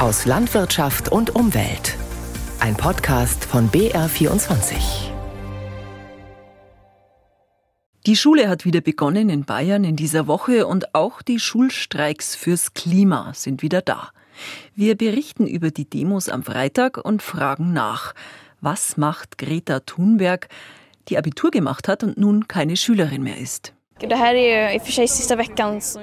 aus 0.00 0.24
Landwirtschaft 0.24 1.12
und 1.12 1.34
Umwelt. 1.34 1.94
Ein 2.58 2.74
Podcast 2.74 3.44
von 3.44 3.68
BR24. 3.70 5.10
Die 8.06 8.16
Schule 8.16 8.48
hat 8.48 8.64
wieder 8.64 8.80
begonnen 8.80 9.28
in 9.28 9.44
Bayern 9.44 9.84
in 9.84 9.96
dieser 9.96 10.26
Woche 10.26 10.66
und 10.66 10.94
auch 10.94 11.20
die 11.20 11.38
Schulstreiks 11.38 12.34
fürs 12.34 12.72
Klima 12.72 13.32
sind 13.34 13.60
wieder 13.60 13.82
da. 13.82 14.08
Wir 14.74 14.96
berichten 14.96 15.46
über 15.46 15.70
die 15.70 15.88
Demos 15.88 16.30
am 16.30 16.44
Freitag 16.44 16.96
und 16.96 17.20
fragen 17.20 17.74
nach. 17.74 18.14
Was 18.62 18.96
macht 18.96 19.36
Greta 19.36 19.80
Thunberg, 19.80 20.48
die 21.08 21.18
Abitur 21.18 21.50
gemacht 21.50 21.88
hat 21.88 22.04
und 22.04 22.16
nun 22.16 22.48
keine 22.48 22.78
Schülerin 22.78 23.22
mehr 23.22 23.36
ist? 23.36 23.74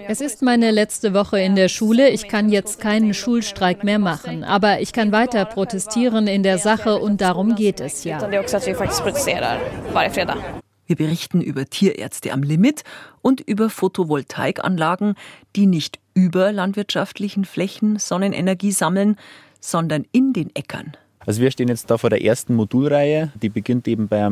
Es 0.07 0.21
ist 0.21 0.41
meine 0.41 0.71
letzte 0.71 1.13
Woche 1.13 1.39
in 1.39 1.55
der 1.55 1.67
Schule. 1.67 2.09
Ich 2.09 2.27
kann 2.27 2.49
jetzt 2.49 2.79
keinen 2.79 3.13
Schulstreik 3.13 3.83
mehr 3.83 3.99
machen. 3.99 4.43
Aber 4.43 4.81
ich 4.81 4.93
kann 4.93 5.11
weiter 5.11 5.45
protestieren 5.45 6.27
in 6.27 6.43
der 6.43 6.59
Sache 6.59 6.97
und 6.97 7.21
darum 7.21 7.55
geht 7.55 7.79
es 7.79 8.03
ja. 8.03 8.19
Wir 10.85 10.95
berichten 10.95 11.41
über 11.41 11.65
Tierärzte 11.65 12.31
am 12.31 12.43
Limit 12.43 12.83
und 13.21 13.41
über 13.41 13.69
Photovoltaikanlagen, 13.69 15.15
die 15.55 15.65
nicht 15.65 15.99
über 16.13 16.51
landwirtschaftlichen 16.51 17.45
Flächen 17.45 17.99
Sonnenenergie 17.99 18.71
sammeln, 18.71 19.17
sondern 19.59 20.05
in 20.11 20.33
den 20.33 20.55
Äckern. 20.55 20.95
Also 21.27 21.41
wir 21.41 21.51
stehen 21.51 21.67
jetzt 21.67 21.91
da 21.91 21.97
vor 21.97 22.09
der 22.09 22.23
ersten 22.23 22.55
Modulreihe, 22.55 23.33
die 23.41 23.49
beginnt 23.49 23.85
eben 23.89 24.07
bei 24.07 24.25
1,20 24.25 24.31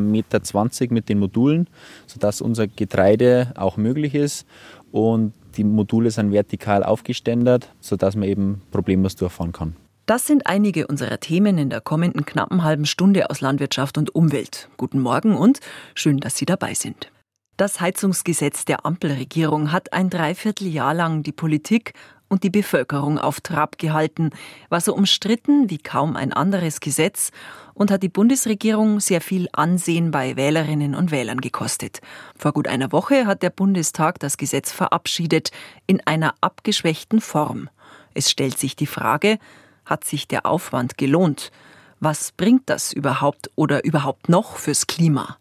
Meter 0.82 0.94
mit 0.94 1.10
den 1.10 1.20
Modulen, 1.20 1.68
sodass 2.08 2.40
unser 2.40 2.68
Getreide 2.68 3.52
auch 3.56 3.76
möglich 3.76 4.16
ist 4.16 4.48
und 4.94 5.34
die 5.58 5.66
Module 5.66 6.10
sind 6.10 6.32
vertikal 6.32 6.84
aufgeständert, 6.84 7.70
sodass 7.82 8.16
man 8.16 8.30
eben 8.30 8.62
problemlos 8.72 9.18
durchfahren 9.18 9.52
kann. 9.52 9.76
Das 10.06 10.26
sind 10.26 10.48
einige 10.48 10.88
unserer 10.88 11.20
Themen 11.20 11.58
in 11.58 11.70
der 11.70 11.82
kommenden 11.82 12.26
knappen 12.26 12.64
halben 12.64 12.86
Stunde 12.86 13.30
aus 13.30 13.42
Landwirtschaft 13.42 13.98
und 13.98 14.16
Umwelt. 14.16 14.70
Guten 14.78 15.02
Morgen 15.02 15.36
und 15.36 15.60
schön, 15.96 16.20
dass 16.20 16.38
Sie 16.38 16.46
dabei 16.46 16.76
sind. 16.76 17.12
Das 17.58 17.80
Heizungsgesetz 17.80 18.66
der 18.66 18.86
Ampelregierung 18.86 19.72
hat 19.72 19.94
ein 19.94 20.10
Dreivierteljahr 20.10 20.94
lang 20.94 21.24
die 21.24 21.32
Politik 21.32 21.94
und 22.28 22.44
die 22.44 22.50
Bevölkerung 22.50 23.18
auf 23.18 23.42
Trab 23.42 23.78
gehalten, 23.78 24.32
war 24.70 24.82
so 24.82 24.94
umstritten 24.94 25.70
wie 25.70 25.78
kaum 25.78 26.16
ein 26.16 26.34
anderes 26.34 26.80
Gesetz 26.80 27.32
und 27.74 27.92
hat 27.92 28.04
die 28.04 28.10
Bundesregierung 28.10 29.00
sehr 29.00 29.22
viel 29.22 29.48
Ansehen 29.52 30.12
bei 30.12 30.36
Wählerinnen 30.36 30.96
und 30.96 31.12
Wählern 31.12 31.42
gekostet. 31.42 32.02
Vor 32.38 32.54
gut 32.54 32.68
einer 32.68 32.92
Woche 32.92 33.28
hat 33.28 33.44
der 33.44 33.50
Bundestag 33.50 34.20
das 34.20 34.38
Gesetz 34.38 34.72
verabschiedet 34.72 35.52
in 35.86 36.02
einer 36.06 36.34
abgeschwächten 36.42 37.22
Form. 37.22 37.70
Es 38.14 38.32
stellt 38.32 38.58
sich 38.58 38.76
die 38.76 38.88
Frage, 38.88 39.38
hat 39.86 40.04
sich 40.04 40.28
der 40.28 40.46
Aufwand 40.46 40.98
gelohnt? 40.98 41.52
Was 42.00 42.32
bringt 42.32 42.70
das 42.70 42.92
überhaupt 42.92 43.52
oder 43.56 43.84
überhaupt 43.84 44.30
noch 44.30 44.58
fürs 44.58 44.88
Klima? 44.88 45.38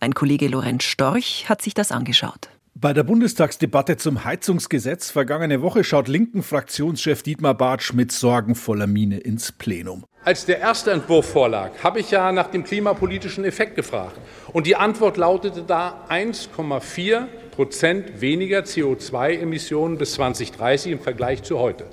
Mein 0.00 0.14
Kollege 0.14 0.48
Lorenz 0.48 0.84
Storch 0.84 1.48
hat 1.48 1.62
sich 1.62 1.74
das 1.74 1.92
angeschaut. 1.92 2.50
Bei 2.80 2.92
der 2.92 3.02
Bundestagsdebatte 3.02 3.96
zum 3.96 4.24
Heizungsgesetz 4.24 5.10
vergangene 5.10 5.62
Woche 5.62 5.82
schaut 5.82 6.06
linken 6.06 6.44
Fraktionschef 6.44 7.24
Dietmar 7.24 7.56
Bartsch 7.56 7.92
mit 7.92 8.12
sorgenvoller 8.12 8.86
Miene 8.86 9.18
ins 9.18 9.50
Plenum. 9.50 10.04
Als 10.22 10.46
der 10.46 10.60
erste 10.60 10.92
Entwurf 10.92 11.28
vorlag, 11.28 11.72
habe 11.82 11.98
ich 11.98 12.12
ja 12.12 12.30
nach 12.30 12.52
dem 12.52 12.62
klimapolitischen 12.62 13.44
Effekt 13.44 13.74
gefragt. 13.74 14.20
Und 14.52 14.68
die 14.68 14.76
Antwort 14.76 15.16
lautete 15.16 15.64
da 15.64 16.06
1,4 16.08 17.26
Prozent 17.50 18.20
weniger 18.20 18.60
CO2-Emissionen 18.60 19.98
bis 19.98 20.12
2030 20.12 20.92
im 20.92 21.00
Vergleich 21.00 21.42
zu 21.42 21.58
heute. 21.58 21.86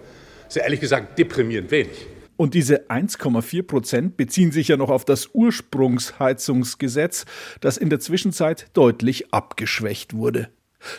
Sehr 0.49 0.66
ehrlich 0.66 0.81
gesagt 0.81 1.17
deprimierend 1.17 1.72
wenig. 1.72 2.05
Und 2.38 2.53
diese 2.53 2.92
1,4 2.92 3.64
Prozent 3.64 4.17
beziehen 4.17 4.52
sich 4.52 4.67
ja 4.67 4.77
noch 4.77 4.92
auf 4.92 5.03
das 5.03 5.31
Ursprungsheizungsgesetz, 5.33 7.25
das 7.59 7.77
in 7.77 7.89
der 7.89 7.99
Zwischenzeit 7.99 8.67
deutlich 8.73 9.33
abgeschwächt 9.33 10.14
wurde. 10.14 10.49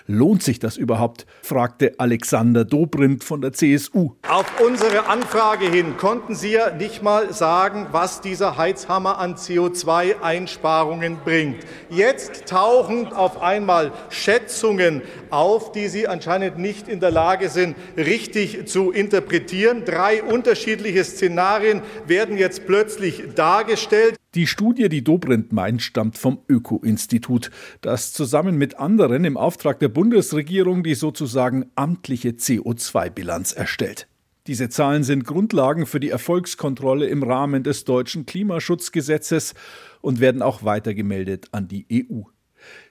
Lohnt 0.07 0.43
sich 0.43 0.59
das 0.59 0.77
überhaupt? 0.77 1.27
fragte 1.43 1.95
Alexander 1.99 2.65
Dobrindt 2.65 3.25
von 3.25 3.41
der 3.41 3.53
CSU. 3.53 4.13
Auf 4.29 4.47
unsere 4.65 5.07
Anfrage 5.07 5.69
hin 5.69 5.97
konnten 5.97 6.35
Sie 6.35 6.53
ja 6.53 6.71
nicht 6.71 7.03
mal 7.03 7.33
sagen, 7.33 7.87
was 7.93 8.21
dieser 8.21 8.57
Heizhammer 8.57 9.19
an 9.19 9.37
CO2-Einsparungen 9.37 11.19
bringt. 11.25 11.65
Jetzt 11.91 12.47
tauchen 12.47 13.13
auf 13.13 13.41
einmal 13.41 13.93
Schätzungen 14.11 15.03
auf, 15.31 15.73
die 15.73 15.89
Sie 15.89 16.09
anscheinend 16.09 16.59
nicht 16.59 16.89
in 16.89 17.01
der 17.01 17.11
Lage 17.11 17.49
sind, 17.49 17.77
richtig 17.97 18.67
zu 18.67 18.91
interpretieren. 18.91 19.85
Drei 19.85 20.23
unterschiedliche 20.23 21.05
Szenarien 21.05 21.83
werden 22.07 22.37
jetzt 22.37 22.67
plötzlich 22.67 23.35
dargestellt. 23.35 24.17
Die 24.37 24.47
Studie, 24.47 24.91
die 24.91 25.03
Dobrindt 25.03 25.55
meint, 25.55 25.81
stammt 25.81 26.19
vom 26.19 26.41
Öko-Institut, 26.47 27.51
das 27.81 28.13
zusammen 28.13 28.59
mit 28.59 28.79
anderen 28.79 29.25
im 29.25 29.39
Auftrag 29.39 29.81
der 29.81 29.89
Bundesregierung 29.89 30.83
die 30.83 30.95
sozusagen 30.95 31.71
amtliche 31.75 32.33
CO2-Bilanz 32.33 33.55
erstellt. 33.55 34.09
Diese 34.47 34.69
Zahlen 34.69 35.05
sind 35.05 35.25
Grundlagen 35.25 35.87
für 35.87 36.01
die 36.01 36.11
Erfolgskontrolle 36.11 37.07
im 37.07 37.23
Rahmen 37.23 37.63
des 37.63 37.87
deutschen 37.87 38.27
Klimaschutzgesetzes 38.27 39.55
und 40.03 40.21
werden 40.21 40.43
auch 40.43 40.63
weitergemeldet 40.63 41.47
an 41.53 41.67
die 41.67 41.87
EU. 41.91 42.25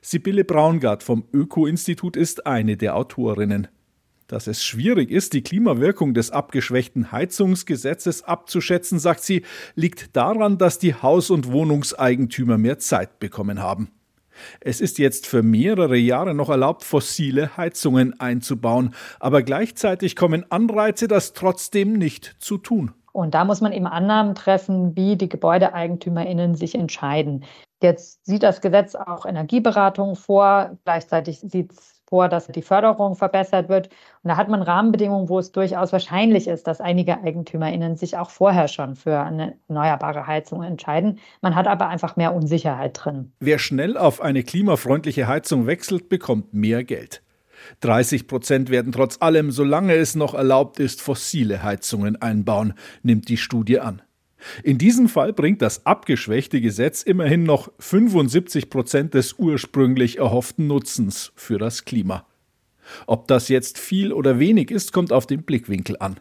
Sibylle 0.01 0.45
Braungart 0.45 1.03
vom 1.03 1.25
Öko-Institut 1.31 2.17
ist 2.17 2.47
eine 2.47 2.75
der 2.75 2.95
Autorinnen. 2.95 3.67
Dass 4.28 4.47
es 4.47 4.63
schwierig 4.63 5.12
ist, 5.12 5.34
die 5.34 5.44
Klimawirkung 5.44 6.16
des 6.16 6.31
abgeschwächten 6.31 7.12
Heizungsgesetzes 7.12 8.24
abzuschätzen, 8.24 8.97
sagt 8.97 9.22
sie, 9.22 9.44
liegt 9.75 10.16
daran, 10.16 10.58
dass 10.58 10.80
die 10.80 10.96
Haus- 10.96 11.30
und 11.30 11.52
Wohnungseigentümer 11.52 12.58
mehr 12.58 12.80
Zeit 12.80 13.19
bekommen 13.19 13.62
haben. 13.62 13.91
Es 14.59 14.81
ist 14.81 14.97
jetzt 14.97 15.28
für 15.28 15.44
mehrere 15.44 15.96
Jahre 15.96 16.34
noch 16.34 16.50
erlaubt, 16.50 16.84
fossile 16.84 17.56
Heizungen 17.56 18.19
einzubauen, 18.19 18.96
aber 19.19 19.44
gleichzeitig 19.44 20.16
kommen 20.16 20.44
Anreize, 20.52 21.07
das 21.07 21.34
trotzdem 21.34 21.94
nicht 21.94 22.36
zu 22.40 22.57
tun. 22.57 22.94
Und 23.12 23.34
da 23.34 23.46
muss 23.46 23.62
man 23.62 23.72
eben 23.72 23.88
Annahmen 23.88 24.36
treffen, 24.36 24.96
wie 24.97 25.16
die 25.16 25.30
GebäudeeigentümerInnen 25.30 26.56
sich 26.56 26.75
entscheiden. 26.75 27.46
Jetzt 27.81 28.25
sieht 28.25 28.44
das 28.44 28.59
Gesetz 28.59 28.96
auch 28.96 29.25
Energieberatung 29.25 30.16
vor. 30.16 30.78
Gleichzeitig 30.84 31.40
sieht 31.40 31.72
es 31.72 31.94
vor, 32.08 32.30
dass 32.30 32.48
die 32.48 32.62
Förderung 32.62 33.16
verbessert 33.16 33.70
wird. 33.70 33.90
Und 34.24 34.30
da 34.30 34.38
hat 34.38 34.50
man 34.50 34.62
Rahmenbedingungen, 34.62 35.30
wo 35.30 35.40
es 35.40 35.52
durchaus 35.52 35.92
wahrscheinlich 35.92 36.48
ist, 36.48 36.68
dass 36.68 36.82
einige 36.82 37.22
EigentümerInnen 37.24 37.96
sich 37.96 38.18
auch 38.18 38.30
vorher 38.30 38.68
schon 38.68 38.96
für 38.96 39.20
eine 39.20 39.56
erneuerbare 39.68 40.28
Heizung 40.28 40.64
entscheiden. 40.64 41.20
Man 41.42 41.56
hat 41.56 41.68
aber 41.68 41.88
einfach 41.88 42.16
mehr 42.16 42.34
Unsicherheit 42.34 43.00
drin. 43.04 43.32
Wer 43.40 43.60
schnell 43.60 43.98
auf 43.98 44.22
eine 44.22 44.44
klimafreundliche 44.44 45.28
Heizung 45.28 45.68
wechselt, 45.68 46.10
bekommt 46.10 46.54
mehr 46.54 46.84
Geld. 46.84 47.22
30 47.82 48.28
Prozent 48.28 48.70
werden 48.70 48.92
trotz 48.92 49.22
allem, 49.22 49.52
solange 49.52 49.96
es 49.96 50.16
noch 50.16 50.34
erlaubt 50.34 50.80
ist, 50.80 51.02
fossile 51.02 51.64
Heizungen 51.64 52.22
einbauen, 52.22 52.74
nimmt 53.02 53.30
die 53.30 53.38
Studie 53.38 53.80
an. 53.80 54.02
In 54.63 54.78
diesem 54.78 55.09
Fall 55.09 55.33
bringt 55.33 55.61
das 55.61 55.85
abgeschwächte 55.85 56.61
Gesetz 56.61 57.03
immerhin 57.03 57.44
noch 57.44 57.72
75 57.79 58.69
Prozent 58.69 59.13
des 59.13 59.33
ursprünglich 59.33 60.17
erhofften 60.17 60.67
Nutzens 60.67 61.31
für 61.35 61.57
das 61.57 61.85
Klima. 61.85 62.25
Ob 63.07 63.28
das 63.28 63.50
jetzt 63.50 63.79
viel 63.79 64.13
oder 64.13 64.39
wenig 64.39 64.72
ist, 64.72 64.94
kommt 64.94 65.11
auf 65.11 65.25
den 65.25 65.44
Blickwinkel 65.44 65.97
an. 66.00 66.19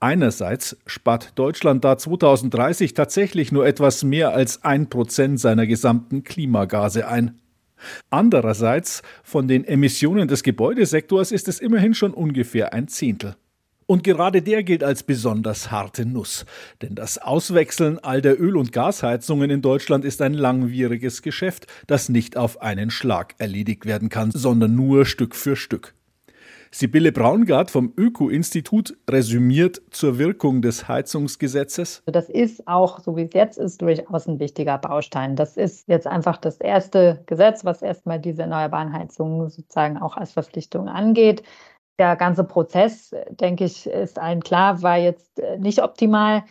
Einerseits 0.00 0.76
spart 0.86 1.32
Deutschland 1.38 1.84
da 1.84 1.98
2030 1.98 2.94
tatsächlich 2.94 3.50
nur 3.52 3.66
etwas 3.66 4.04
mehr 4.04 4.32
als 4.32 4.62
ein 4.62 4.88
Prozent 4.88 5.40
seiner 5.40 5.66
gesamten 5.66 6.22
Klimagase 6.22 7.08
ein. 7.08 7.40
Andererseits, 8.10 9.02
von 9.22 9.48
den 9.48 9.64
Emissionen 9.64 10.28
des 10.28 10.42
Gebäudesektors 10.42 11.32
ist 11.32 11.48
es 11.48 11.60
immerhin 11.60 11.94
schon 11.94 12.14
ungefähr 12.14 12.72
ein 12.72 12.88
Zehntel. 12.88 13.36
Und 13.86 14.02
gerade 14.02 14.42
der 14.42 14.62
gilt 14.62 14.82
als 14.82 15.02
besonders 15.02 15.70
harte 15.70 16.06
Nuss. 16.06 16.46
Denn 16.80 16.94
das 16.94 17.18
Auswechseln 17.18 17.98
all 17.98 18.22
der 18.22 18.40
Öl- 18.40 18.56
und 18.56 18.72
Gasheizungen 18.72 19.50
in 19.50 19.62
Deutschland 19.62 20.04
ist 20.04 20.22
ein 20.22 20.34
langwieriges 20.34 21.22
Geschäft, 21.22 21.66
das 21.86 22.08
nicht 22.08 22.36
auf 22.36 22.62
einen 22.62 22.90
Schlag 22.90 23.34
erledigt 23.38 23.84
werden 23.84 24.08
kann, 24.08 24.30
sondern 24.30 24.74
nur 24.74 25.04
Stück 25.04 25.34
für 25.34 25.56
Stück. 25.56 25.94
Sibylle 26.76 27.12
Braungart 27.12 27.70
vom 27.70 27.92
Öko-Institut 27.96 28.96
resümiert 29.08 29.80
zur 29.90 30.18
Wirkung 30.18 30.60
des 30.60 30.88
Heizungsgesetzes. 30.88 32.02
Das 32.04 32.28
ist 32.28 32.66
auch, 32.66 32.98
so 32.98 33.16
wie 33.16 33.22
es 33.22 33.32
jetzt 33.32 33.58
ist, 33.58 33.80
durchaus 33.80 34.26
ein 34.26 34.40
wichtiger 34.40 34.78
Baustein. 34.78 35.36
Das 35.36 35.56
ist 35.56 35.86
jetzt 35.86 36.08
einfach 36.08 36.36
das 36.36 36.56
erste 36.56 37.22
Gesetz, 37.26 37.64
was 37.64 37.80
erstmal 37.80 38.18
diese 38.18 38.42
erneuerbaren 38.42 38.92
Heizungen 38.92 39.48
sozusagen 39.50 39.98
auch 39.98 40.16
als 40.16 40.32
Verpflichtung 40.32 40.88
angeht. 40.88 41.44
Der 41.98 42.16
ganze 42.16 42.44
Prozess, 42.44 43.14
denke 43.28 43.64
ich, 43.64 43.86
ist 43.86 44.18
allen 44.18 44.42
klar, 44.42 44.82
war 44.82 44.98
jetzt 44.98 45.38
äh, 45.38 45.58
nicht 45.58 45.82
optimal. 45.82 46.42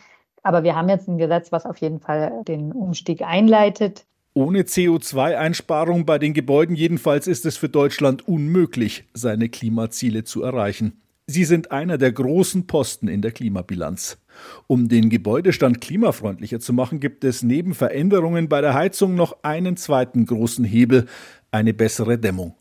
Aber 0.42 0.62
wir 0.62 0.76
haben 0.76 0.88
jetzt 0.88 1.08
ein 1.08 1.18
Gesetz, 1.18 1.52
was 1.52 1.66
auf 1.66 1.78
jeden 1.78 2.00
Fall 2.00 2.42
den 2.46 2.72
Umstieg 2.72 3.22
einleitet. 3.22 4.04
Ohne 4.34 4.62
CO2-Einsparung 4.62 6.06
bei 6.06 6.18
den 6.18 6.34
Gebäuden 6.34 6.74
jedenfalls 6.74 7.26
ist 7.26 7.46
es 7.46 7.56
für 7.56 7.68
Deutschland 7.68 8.26
unmöglich, 8.26 9.04
seine 9.14 9.48
Klimaziele 9.48 10.24
zu 10.24 10.42
erreichen. 10.42 11.00
Sie 11.26 11.44
sind 11.44 11.70
einer 11.70 11.96
der 11.96 12.12
großen 12.12 12.66
Posten 12.66 13.08
in 13.08 13.22
der 13.22 13.32
Klimabilanz. 13.32 14.18
Um 14.66 14.88
den 14.88 15.08
Gebäudestand 15.08 15.80
klimafreundlicher 15.80 16.60
zu 16.60 16.72
machen, 16.72 17.00
gibt 17.00 17.24
es 17.24 17.42
neben 17.42 17.74
Veränderungen 17.74 18.48
bei 18.48 18.60
der 18.60 18.74
Heizung 18.74 19.14
noch 19.14 19.42
einen 19.42 19.76
zweiten 19.76 20.26
großen 20.26 20.64
Hebel, 20.64 21.06
eine 21.50 21.72
bessere 21.72 22.18
Dämmung. 22.18 22.54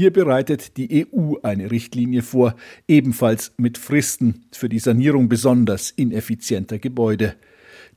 Hier 0.00 0.14
bereitet 0.14 0.78
die 0.78 1.06
EU 1.12 1.34
eine 1.42 1.70
Richtlinie 1.70 2.22
vor, 2.22 2.54
ebenfalls 2.88 3.52
mit 3.58 3.76
Fristen 3.76 4.46
für 4.50 4.70
die 4.70 4.78
Sanierung 4.78 5.28
besonders 5.28 5.90
ineffizienter 5.90 6.78
Gebäude. 6.78 7.36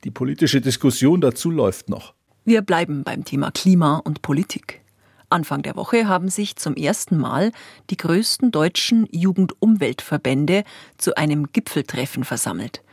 Die 0.04 0.10
politische 0.10 0.60
Diskussion 0.60 1.22
dazu 1.22 1.50
läuft 1.50 1.88
noch. 1.88 2.12
Wir 2.44 2.60
bleiben 2.60 3.04
beim 3.04 3.24
Thema 3.24 3.50
Klima 3.52 4.02
und 4.04 4.20
Politik. 4.20 4.82
Anfang 5.30 5.62
der 5.62 5.76
Woche 5.76 6.06
haben 6.06 6.28
sich 6.28 6.56
zum 6.56 6.74
ersten 6.74 7.16
Mal 7.16 7.52
die 7.88 7.96
größten 7.96 8.50
deutschen 8.50 9.08
Jugendumweltverbände 9.10 10.64
zu 10.98 11.16
einem 11.16 11.52
Gipfeltreffen 11.54 12.24
versammelt. 12.24 12.83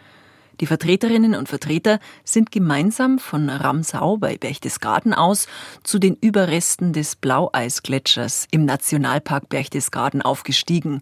Die 0.61 0.67
Vertreterinnen 0.67 1.33
und 1.33 1.49
Vertreter 1.49 1.99
sind 2.23 2.51
gemeinsam 2.51 3.17
von 3.17 3.49
Ramsau 3.49 4.17
bei 4.17 4.37
Berchtesgaden 4.37 5.11
aus 5.11 5.47
zu 5.81 5.97
den 5.97 6.15
Überresten 6.21 6.93
des 6.93 7.15
Blaueisgletschers 7.15 8.47
im 8.51 8.65
Nationalpark 8.65 9.49
Berchtesgaden 9.49 10.21
aufgestiegen. 10.21 11.01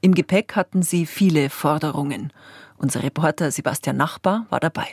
Im 0.00 0.14
Gepäck 0.14 0.54
hatten 0.54 0.82
sie 0.82 1.06
viele 1.06 1.50
Forderungen. 1.50 2.32
Unser 2.78 3.02
Reporter 3.02 3.50
Sebastian 3.50 3.96
Nachbar 3.96 4.46
war 4.48 4.60
dabei. 4.60 4.86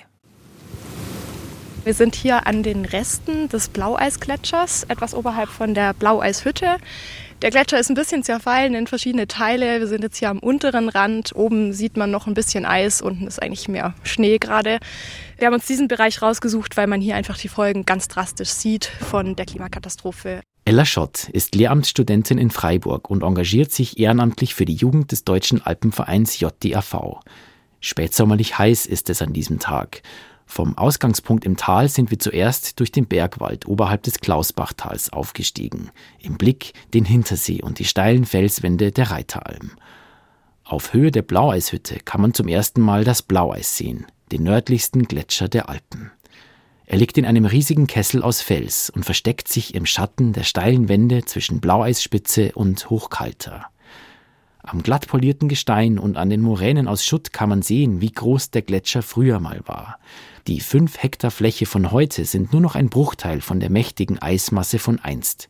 Wir 1.83 1.93
sind 1.93 2.15
hier 2.15 2.47
an 2.47 2.63
den 2.63 2.85
Resten 2.85 3.49
des 3.49 3.69
Blaueisgletschers, 3.69 4.83
etwas 4.85 5.13
oberhalb 5.13 5.47
von 5.47 5.75
der 5.75 5.93
Blaueishütte. 5.93 6.77
Der 7.43 7.51
Gletscher 7.51 7.79
ist 7.79 7.89
ein 7.89 7.95
bisschen 7.95 8.23
zerfallen 8.23 8.73
in 8.73 8.87
verschiedene 8.87 9.27
Teile. 9.27 9.79
Wir 9.79 9.85
sind 9.85 10.01
jetzt 10.01 10.17
hier 10.17 10.31
am 10.31 10.39
unteren 10.39 10.89
Rand. 10.89 11.35
Oben 11.35 11.71
sieht 11.71 11.95
man 11.95 12.09
noch 12.09 12.25
ein 12.25 12.33
bisschen 12.33 12.65
Eis, 12.65 12.99
unten 12.99 13.27
ist 13.27 13.39
eigentlich 13.39 13.67
mehr 13.67 13.93
Schnee 14.01 14.39
gerade. 14.39 14.79
Wir 15.37 15.45
haben 15.45 15.53
uns 15.53 15.67
diesen 15.67 15.87
Bereich 15.87 16.23
rausgesucht, 16.23 16.77
weil 16.77 16.87
man 16.87 16.99
hier 16.99 17.15
einfach 17.15 17.37
die 17.37 17.47
Folgen 17.47 17.85
ganz 17.85 18.07
drastisch 18.07 18.49
sieht 18.49 18.85
von 18.85 19.35
der 19.35 19.45
Klimakatastrophe. 19.45 20.41
Ella 20.65 20.83
Schott 20.83 21.29
ist 21.29 21.53
Lehramtsstudentin 21.53 22.39
in 22.39 22.49
Freiburg 22.49 23.07
und 23.11 23.21
engagiert 23.21 23.71
sich 23.71 23.99
ehrenamtlich 23.99 24.55
für 24.55 24.65
die 24.65 24.75
Jugend 24.75 25.11
des 25.11 25.23
Deutschen 25.23 25.61
Alpenvereins 25.63 26.39
JDAV. 26.39 27.19
Spätsommerlich 27.81 28.57
heiß 28.57 28.87
ist 28.87 29.11
es 29.11 29.21
an 29.21 29.33
diesem 29.33 29.59
Tag. 29.59 30.01
Vom 30.49 30.77
Ausgangspunkt 30.77 31.45
im 31.45 31.57
Tal 31.57 31.89
sind 31.89 32.09
wir 32.09 32.19
zuerst 32.19 32.79
durch 32.79 32.91
den 32.91 33.05
Bergwald 33.05 33.67
oberhalb 33.67 34.01
des 34.03 34.21
Klausbachtals 34.21 35.11
aufgestiegen. 35.11 35.91
Im 36.19 36.37
Blick 36.37 36.73
den 36.93 37.05
Hintersee 37.05 37.61
und 37.61 37.79
die 37.79 37.85
steilen 37.85 38.25
Felswände 38.25 38.91
der 38.93 39.11
Reiteralm. 39.11 39.71
Auf 40.63 40.93
Höhe 40.93 41.11
der 41.11 41.21
Blaueishütte 41.21 41.99
kann 41.99 42.21
man 42.21 42.33
zum 42.33 42.47
ersten 42.47 42.81
Mal 42.81 43.03
das 43.03 43.21
Blaueis 43.21 43.77
sehen, 43.77 44.07
den 44.31 44.43
nördlichsten 44.43 45.03
Gletscher 45.03 45.49
der 45.49 45.69
Alpen. 45.69 46.11
Er 46.85 46.97
liegt 46.97 47.17
in 47.17 47.25
einem 47.25 47.45
riesigen 47.45 47.85
Kessel 47.85 48.23
aus 48.23 48.41
Fels 48.41 48.89
und 48.89 49.03
versteckt 49.03 49.49
sich 49.49 49.75
im 49.75 49.85
Schatten 49.85 50.31
der 50.31 50.43
steilen 50.43 50.87
Wände 50.87 51.25
zwischen 51.25 51.59
Blaueisspitze 51.59 52.53
und 52.53 52.89
Hochkalter. 52.89 53.65
Am 54.67 54.83
glatt 54.83 55.07
polierten 55.07 55.47
Gestein 55.47 55.97
und 55.97 56.17
an 56.17 56.29
den 56.29 56.41
Moränen 56.41 56.89
aus 56.89 57.05
Schutt 57.05 57.31
kann 57.31 57.47
man 57.47 57.61
sehen, 57.61 58.01
wie 58.01 58.11
groß 58.11 58.51
der 58.51 58.63
Gletscher 58.63 59.01
früher 59.01 59.39
mal 59.39 59.61
war. 59.65 59.97
Die 60.45 60.59
fünf 60.59 61.01
Hektar 61.01 61.31
Fläche 61.31 61.65
von 61.65 61.91
heute 61.91 62.25
sind 62.25 62.51
nur 62.51 62.59
noch 62.59 62.75
ein 62.75 62.89
Bruchteil 62.89 63.39
von 63.39 63.61
der 63.61 63.69
mächtigen 63.69 64.21
Eismasse 64.21 64.77
von 64.77 64.99
einst. 64.99 65.47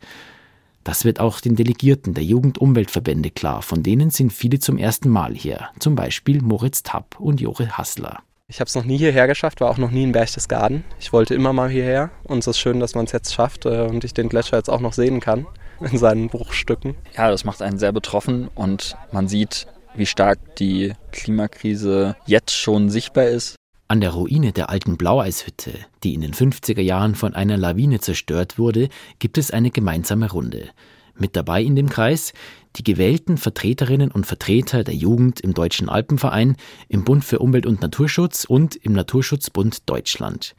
Das 0.83 1.03
wird 1.03 1.19
auch 1.19 1.39
den 1.41 1.55
Delegierten 1.55 2.13
der 2.13 2.25
Jugendumweltverbände 2.25 3.31
klar, 3.31 3.63
von 3.63 3.81
denen 3.81 4.11
sind 4.11 4.31
viele 4.31 4.59
zum 4.59 4.77
ersten 4.77 5.09
Mal 5.09 5.33
hier, 5.33 5.69
zum 5.79 5.95
Beispiel 5.95 6.43
Moritz 6.43 6.83
Tapp 6.83 7.19
und 7.19 7.41
Jore 7.41 7.75
Hassler. 7.75 8.19
Ich 8.47 8.59
habe 8.59 8.67
es 8.67 8.75
noch 8.75 8.85
nie 8.85 8.99
hierher 8.99 9.25
geschafft, 9.25 9.61
war 9.61 9.71
auch 9.71 9.79
noch 9.79 9.91
nie 9.91 10.03
in 10.03 10.11
Berchtesgaden. 10.11 10.83
Ich 10.99 11.11
wollte 11.11 11.33
immer 11.33 11.53
mal 11.53 11.69
hierher 11.69 12.11
und 12.23 12.37
es 12.37 12.47
ist 12.47 12.59
schön, 12.59 12.79
dass 12.79 12.93
man 12.93 13.05
es 13.05 13.13
jetzt 13.13 13.33
schafft 13.33 13.65
äh, 13.65 13.81
und 13.81 14.03
ich 14.03 14.13
den 14.13 14.29
Gletscher 14.29 14.57
jetzt 14.57 14.69
auch 14.69 14.79
noch 14.79 14.93
sehen 14.93 15.21
kann 15.21 15.47
in 15.79 15.97
seinen 15.97 16.29
Bruchstücken. 16.29 16.95
Ja, 17.15 17.29
das 17.29 17.43
macht 17.43 17.61
einen 17.61 17.79
sehr 17.79 17.91
betroffen 17.91 18.49
und 18.55 18.95
man 19.11 19.27
sieht, 19.27 19.67
wie 19.95 20.05
stark 20.05 20.55
die 20.57 20.93
Klimakrise 21.11 22.15
jetzt 22.25 22.55
schon 22.55 22.89
sichtbar 22.89 23.25
ist. 23.25 23.55
An 23.89 24.01
der 24.01 24.11
Ruine 24.11 24.51
der 24.51 24.69
alten 24.69 24.97
Blaueishütte, 24.97 25.73
die 26.03 26.13
in 26.13 26.21
den 26.21 26.33
50er 26.33 26.81
Jahren 26.81 27.15
von 27.15 27.33
einer 27.33 27.55
Lawine 27.55 28.01
zerstört 28.01 28.59
wurde, 28.59 28.89
gibt 29.19 29.37
es 29.37 29.51
eine 29.51 29.71
gemeinsame 29.71 30.29
Runde. 30.29 30.69
Mit 31.15 31.35
dabei 31.35 31.63
in 31.63 31.75
dem 31.75 31.89
Kreis 31.89 32.33
die 32.75 32.83
gewählten 32.83 33.37
Vertreterinnen 33.37 34.11
und 34.11 34.25
Vertreter 34.25 34.83
der 34.83 34.93
Jugend 34.93 35.39
im 35.39 35.53
Deutschen 35.53 35.89
Alpenverein, 35.89 36.57
im 36.89 37.05
Bund 37.05 37.23
für 37.23 37.39
Umwelt 37.39 37.65
und 37.65 37.81
Naturschutz 37.81 38.45
und 38.45 38.75
im 38.75 38.93
Naturschutzbund 38.93 39.89
Deutschland. 39.89 40.53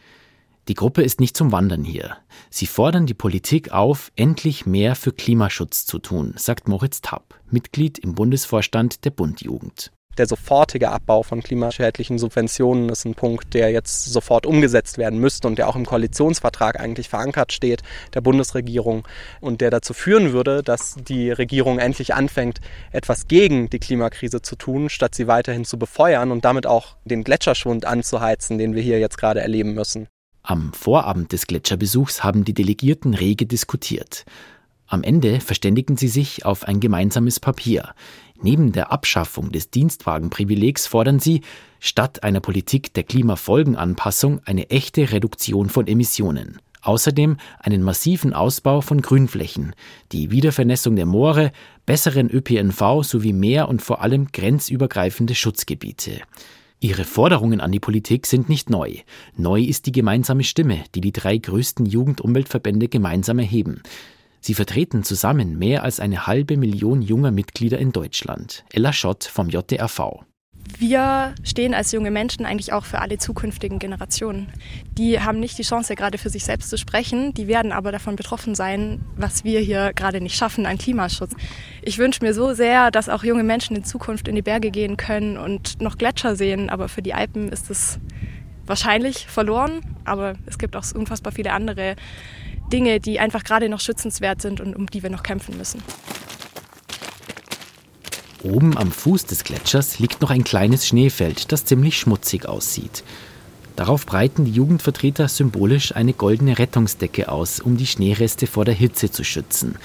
Die 0.68 0.74
Gruppe 0.74 1.02
ist 1.02 1.18
nicht 1.18 1.36
zum 1.36 1.50
Wandern 1.50 1.82
hier. 1.82 2.18
Sie 2.50 2.66
fordern 2.66 3.06
die 3.06 3.14
Politik 3.14 3.72
auf, 3.72 4.12
endlich 4.16 4.66
mehr 4.66 4.94
für 4.94 5.12
Klimaschutz 5.12 5.86
zu 5.86 5.98
tun, 5.98 6.34
sagt 6.36 6.68
Moritz 6.68 7.00
Tapp, 7.00 7.40
Mitglied 7.50 7.98
im 7.98 8.14
Bundesvorstand 8.14 9.04
der 9.04 9.10
Bundjugend 9.10 9.90
der 10.18 10.26
sofortige 10.26 10.90
Abbau 10.90 11.22
von 11.22 11.42
klimaschädlichen 11.42 12.18
Subventionen 12.18 12.88
ist 12.88 13.04
ein 13.04 13.14
Punkt, 13.14 13.54
der 13.54 13.70
jetzt 13.70 14.06
sofort 14.06 14.46
umgesetzt 14.46 14.98
werden 14.98 15.18
müsste 15.18 15.46
und 15.46 15.58
der 15.58 15.68
auch 15.68 15.76
im 15.76 15.86
Koalitionsvertrag 15.86 16.80
eigentlich 16.80 17.08
verankert 17.08 17.52
steht, 17.52 17.82
der 18.14 18.20
Bundesregierung 18.20 19.06
und 19.40 19.60
der 19.60 19.70
dazu 19.70 19.94
führen 19.94 20.32
würde, 20.32 20.62
dass 20.62 20.96
die 20.96 21.30
Regierung 21.30 21.78
endlich 21.78 22.14
anfängt, 22.14 22.60
etwas 22.90 23.28
gegen 23.28 23.70
die 23.70 23.78
Klimakrise 23.78 24.42
zu 24.42 24.56
tun, 24.56 24.88
statt 24.88 25.14
sie 25.14 25.28
weiterhin 25.28 25.64
zu 25.64 25.78
befeuern 25.78 26.32
und 26.32 26.44
damit 26.44 26.66
auch 26.66 26.96
den 27.04 27.24
Gletscherschwund 27.24 27.84
anzuheizen, 27.84 28.58
den 28.58 28.74
wir 28.74 28.82
hier 28.82 28.98
jetzt 28.98 29.18
gerade 29.18 29.40
erleben 29.40 29.74
müssen. 29.74 30.08
Am 30.50 30.72
Vorabend 30.72 31.32
des 31.32 31.46
Gletscherbesuchs 31.46 32.24
haben 32.24 32.42
die 32.44 32.54
Delegierten 32.54 33.12
rege 33.12 33.44
diskutiert. 33.44 34.24
Am 34.86 35.02
Ende 35.02 35.40
verständigen 35.40 35.98
sie 35.98 36.08
sich 36.08 36.46
auf 36.46 36.64
ein 36.64 36.80
gemeinsames 36.80 37.38
Papier, 37.38 37.92
Neben 38.40 38.70
der 38.70 38.92
Abschaffung 38.92 39.50
des 39.50 39.70
Dienstwagenprivilegs 39.70 40.86
fordern 40.86 41.18
sie, 41.18 41.42
statt 41.80 42.22
einer 42.22 42.40
Politik 42.40 42.94
der 42.94 43.02
Klimafolgenanpassung 43.02 44.40
eine 44.44 44.70
echte 44.70 45.10
Reduktion 45.10 45.68
von 45.68 45.88
Emissionen. 45.88 46.60
Außerdem 46.80 47.38
einen 47.58 47.82
massiven 47.82 48.32
Ausbau 48.32 48.80
von 48.80 49.02
Grünflächen, 49.02 49.74
die 50.12 50.30
Wiedervernässung 50.30 50.94
der 50.94 51.06
Moore, 51.06 51.50
besseren 51.84 52.30
ÖPNV 52.30 53.02
sowie 53.02 53.32
mehr 53.32 53.68
und 53.68 53.82
vor 53.82 54.02
allem 54.02 54.28
grenzübergreifende 54.30 55.34
Schutzgebiete. 55.34 56.20
Ihre 56.80 57.04
Forderungen 57.04 57.60
an 57.60 57.72
die 57.72 57.80
Politik 57.80 58.26
sind 58.26 58.48
nicht 58.48 58.70
neu. 58.70 58.98
Neu 59.36 59.60
ist 59.60 59.86
die 59.86 59.92
gemeinsame 59.92 60.44
Stimme, 60.44 60.84
die 60.94 61.00
die 61.00 61.12
drei 61.12 61.36
größten 61.36 61.86
Jugendumweltverbände 61.86 62.88
gemeinsam 62.88 63.40
erheben. 63.40 63.82
Sie 64.40 64.54
vertreten 64.54 65.02
zusammen 65.02 65.58
mehr 65.58 65.82
als 65.82 65.98
eine 65.98 66.28
halbe 66.28 66.56
Million 66.56 67.02
junger 67.02 67.32
Mitglieder 67.32 67.78
in 67.78 67.90
Deutschland. 67.90 68.64
Ella 68.72 68.92
Schott 68.92 69.24
vom 69.24 69.48
JDRV. 69.48 70.24
Wir 70.76 71.34
stehen 71.42 71.74
als 71.74 71.92
junge 71.92 72.10
Menschen 72.10 72.44
eigentlich 72.44 72.72
auch 72.72 72.84
für 72.84 73.00
alle 73.00 73.18
zukünftigen 73.18 73.78
Generationen. 73.78 74.52
Die 74.92 75.20
haben 75.20 75.40
nicht 75.40 75.58
die 75.58 75.62
Chance, 75.62 75.94
gerade 75.94 76.18
für 76.18 76.30
sich 76.30 76.44
selbst 76.44 76.70
zu 76.70 76.76
sprechen. 76.76 77.32
Die 77.34 77.48
werden 77.48 77.72
aber 77.72 77.90
davon 77.90 78.16
betroffen 78.16 78.54
sein, 78.54 79.00
was 79.16 79.44
wir 79.44 79.60
hier 79.60 79.92
gerade 79.94 80.20
nicht 80.20 80.36
schaffen 80.36 80.66
an 80.66 80.78
Klimaschutz. 80.78 81.32
Ich 81.82 81.98
wünsche 81.98 82.24
mir 82.24 82.34
so 82.34 82.54
sehr, 82.54 82.90
dass 82.90 83.08
auch 83.08 83.24
junge 83.24 83.44
Menschen 83.44 83.76
in 83.76 83.84
Zukunft 83.84 84.28
in 84.28 84.34
die 84.34 84.42
Berge 84.42 84.70
gehen 84.70 84.96
können 84.96 85.36
und 85.36 85.80
noch 85.80 85.96
Gletscher 85.96 86.36
sehen. 86.36 86.70
Aber 86.70 86.88
für 86.88 87.02
die 87.02 87.14
Alpen 87.14 87.48
ist 87.48 87.70
es 87.70 87.98
wahrscheinlich 88.66 89.26
verloren. 89.26 89.80
Aber 90.04 90.34
es 90.46 90.58
gibt 90.58 90.76
auch 90.76 90.84
unfassbar 90.94 91.32
viele 91.32 91.52
andere 91.52 91.96
Dinge, 92.72 93.00
die 93.00 93.18
einfach 93.18 93.44
gerade 93.44 93.68
noch 93.68 93.80
schützenswert 93.80 94.42
sind 94.42 94.60
und 94.60 94.76
um 94.76 94.86
die 94.86 95.02
wir 95.02 95.10
noch 95.10 95.22
kämpfen 95.22 95.56
müssen. 95.56 95.82
Oben 98.42 98.76
am 98.76 98.92
Fuß 98.92 99.26
des 99.26 99.42
Gletschers 99.42 99.98
liegt 99.98 100.20
noch 100.20 100.30
ein 100.30 100.44
kleines 100.44 100.86
Schneefeld, 100.86 101.50
das 101.50 101.64
ziemlich 101.64 101.98
schmutzig 101.98 102.46
aussieht. 102.46 103.02
Darauf 103.74 104.06
breiten 104.06 104.44
die 104.44 104.52
Jugendvertreter 104.52 105.28
symbolisch 105.28 105.94
eine 105.94 106.12
goldene 106.12 106.58
Rettungsdecke 106.58 107.28
aus, 107.30 107.60
um 107.60 107.76
die 107.76 107.86
Schneereste 107.86 108.46
vor 108.46 108.64
der 108.64 108.74
Hitze 108.74 109.10
zu 109.10 109.24
schützen. 109.24 109.76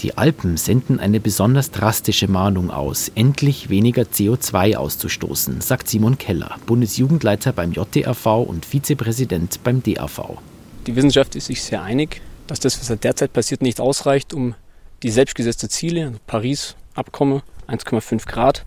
Die 0.00 0.18
Alpen 0.18 0.56
senden 0.56 0.98
eine 0.98 1.20
besonders 1.20 1.70
drastische 1.70 2.28
Mahnung 2.28 2.70
aus, 2.70 3.10
endlich 3.14 3.70
weniger 3.70 4.02
CO2 4.02 4.76
auszustoßen, 4.76 5.60
sagt 5.60 5.88
Simon 5.88 6.18
Keller, 6.18 6.56
Bundesjugendleiter 6.66 7.52
beim 7.52 7.72
JDAV 7.72 8.26
und 8.46 8.66
Vizepräsident 8.66 9.60
beim 9.64 9.82
DAV. 9.82 10.38
Die 10.86 10.96
Wissenschaft 10.96 11.36
ist 11.36 11.46
sich 11.46 11.62
sehr 11.62 11.82
einig, 11.82 12.20
dass 12.46 12.60
das, 12.60 12.78
was 12.78 12.98
derzeit 13.00 13.32
passiert, 13.32 13.62
nicht 13.62 13.80
ausreicht, 13.80 14.34
um 14.34 14.54
die 15.02 15.10
selbstgesetzte 15.10 15.68
Ziele, 15.68 16.06
also 16.08 16.18
Paris-Abkommen, 16.26 17.42
1,5 17.68 18.26
Grad, 18.26 18.64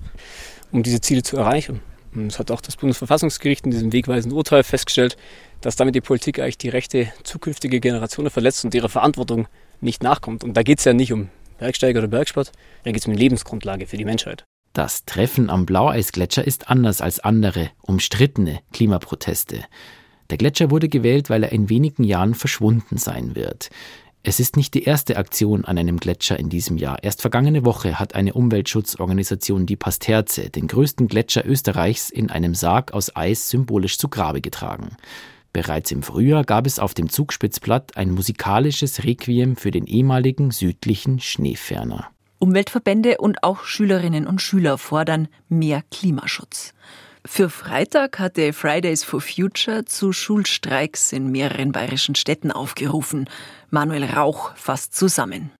um 0.72 0.84
diese 0.84 1.02
Ziele 1.02 1.24
zu 1.24 1.38
erreichen. 1.38 1.82
Und 2.14 2.28
es 2.28 2.40
hat 2.40 2.52
auch 2.52 2.62
das 2.62 2.78
Bundesverfassungsgericht 2.78 3.66
in 3.66 3.72
diesem 3.72 3.94
wegweisenden 3.94 4.38
Urteil 4.38 4.64
festgestellt, 4.64 5.18
dass 5.62 5.76
damit 5.76 5.96
die 5.96 6.02
Politik 6.02 6.40
eigentlich 6.40 6.58
die 6.58 6.70
Rechte 6.70 7.12
zukünftiger 7.24 7.80
Generationen 7.80 8.30
verletzt 8.30 8.66
und 8.66 8.74
ihrer 8.74 8.90
Verantwortung 8.90 9.48
nicht 9.82 10.04
nachkommt. 10.04 10.44
Und 10.44 10.56
da 10.56 10.64
geht 10.64 10.80
es 10.80 10.86
ja 10.86 10.94
nicht 10.94 11.14
um 11.14 11.30
Bergsteiger 11.58 12.00
oder 12.00 12.08
Bergsport, 12.08 12.52
da 12.84 12.92
geht 12.92 13.02
es 13.02 13.08
um 13.08 13.12
eine 13.12 13.20
Lebensgrundlage 13.20 13.88
für 13.88 13.98
die 13.98 14.06
Menschheit. 14.06 14.46
Das 14.74 15.06
Treffen 15.06 15.50
am 15.50 15.66
Blaueisgletscher 15.66 16.46
ist 16.46 16.70
anders 16.70 17.02
als 17.02 17.20
andere, 17.20 17.72
umstrittene 17.82 18.60
Klimaproteste. 18.74 19.64
Der 20.30 20.38
Gletscher 20.38 20.70
wurde 20.70 20.90
gewählt, 20.90 21.30
weil 21.30 21.44
er 21.44 21.52
in 21.52 21.70
wenigen 21.70 22.04
Jahren 22.04 22.36
verschwunden 22.36 22.98
sein 22.98 23.36
wird. 23.36 23.70
Es 24.24 24.40
ist 24.40 24.58
nicht 24.58 24.74
die 24.74 24.84
erste 24.84 25.18
Aktion 25.18 25.64
an 25.64 25.78
einem 25.78 25.98
Gletscher 25.98 26.38
in 26.38 26.50
diesem 26.50 26.78
Jahr. 26.78 27.02
Erst 27.02 27.22
vergangene 27.22 27.64
Woche 27.64 28.00
hat 28.00 28.14
eine 28.14 28.34
Umweltschutzorganisation 28.34 29.66
die 29.66 29.78
Pasterze, 29.78 30.50
den 30.50 30.68
größten 30.68 31.08
Gletscher 31.08 31.46
Österreichs, 31.46 32.10
in 32.10 32.30
einem 32.30 32.54
Sarg 32.54 32.94
aus 32.94 33.16
Eis 33.16 33.50
symbolisch 33.50 33.98
zu 33.98 34.10
Grabe 34.10 34.42
getragen. 34.42 34.98
Bereits 35.54 35.92
im 35.92 36.04
Frühjahr 36.04 36.44
gab 36.44 36.68
es 36.68 36.78
auf 36.78 36.94
dem 36.94 37.10
Zugspitzplatt 37.10 37.96
ein 37.98 38.12
musikalisches 38.12 39.06
Requiem 39.06 39.56
für 39.56 39.72
den 39.72 39.86
ehemaligen 39.86 40.52
südlichen 40.52 41.20
Schneeferner. 41.20 42.10
Umweltverbände 42.40 43.18
und 43.18 43.44
auch 43.44 43.64
Schülerinnen 43.64 44.28
und 44.28 44.42
Schüler 44.42 44.78
fordern 44.78 45.28
mehr 45.50 45.84
Klimaschutz. 45.90 46.74
Für 47.28 47.50
Freitag 47.50 48.20
hatte 48.20 48.54
Fridays 48.54 49.04
for 49.04 49.20
Future 49.20 49.84
zu 49.84 50.14
Schulstreiks 50.14 51.12
in 51.12 51.30
mehreren 51.30 51.74
bayerischen 51.74 52.16
Städten 52.16 52.52
aufgerufen. 52.52 53.30
Manuel 53.70 54.06
Rauch 54.06 54.56
fasst 54.56 54.96
zusammen. 54.96 55.52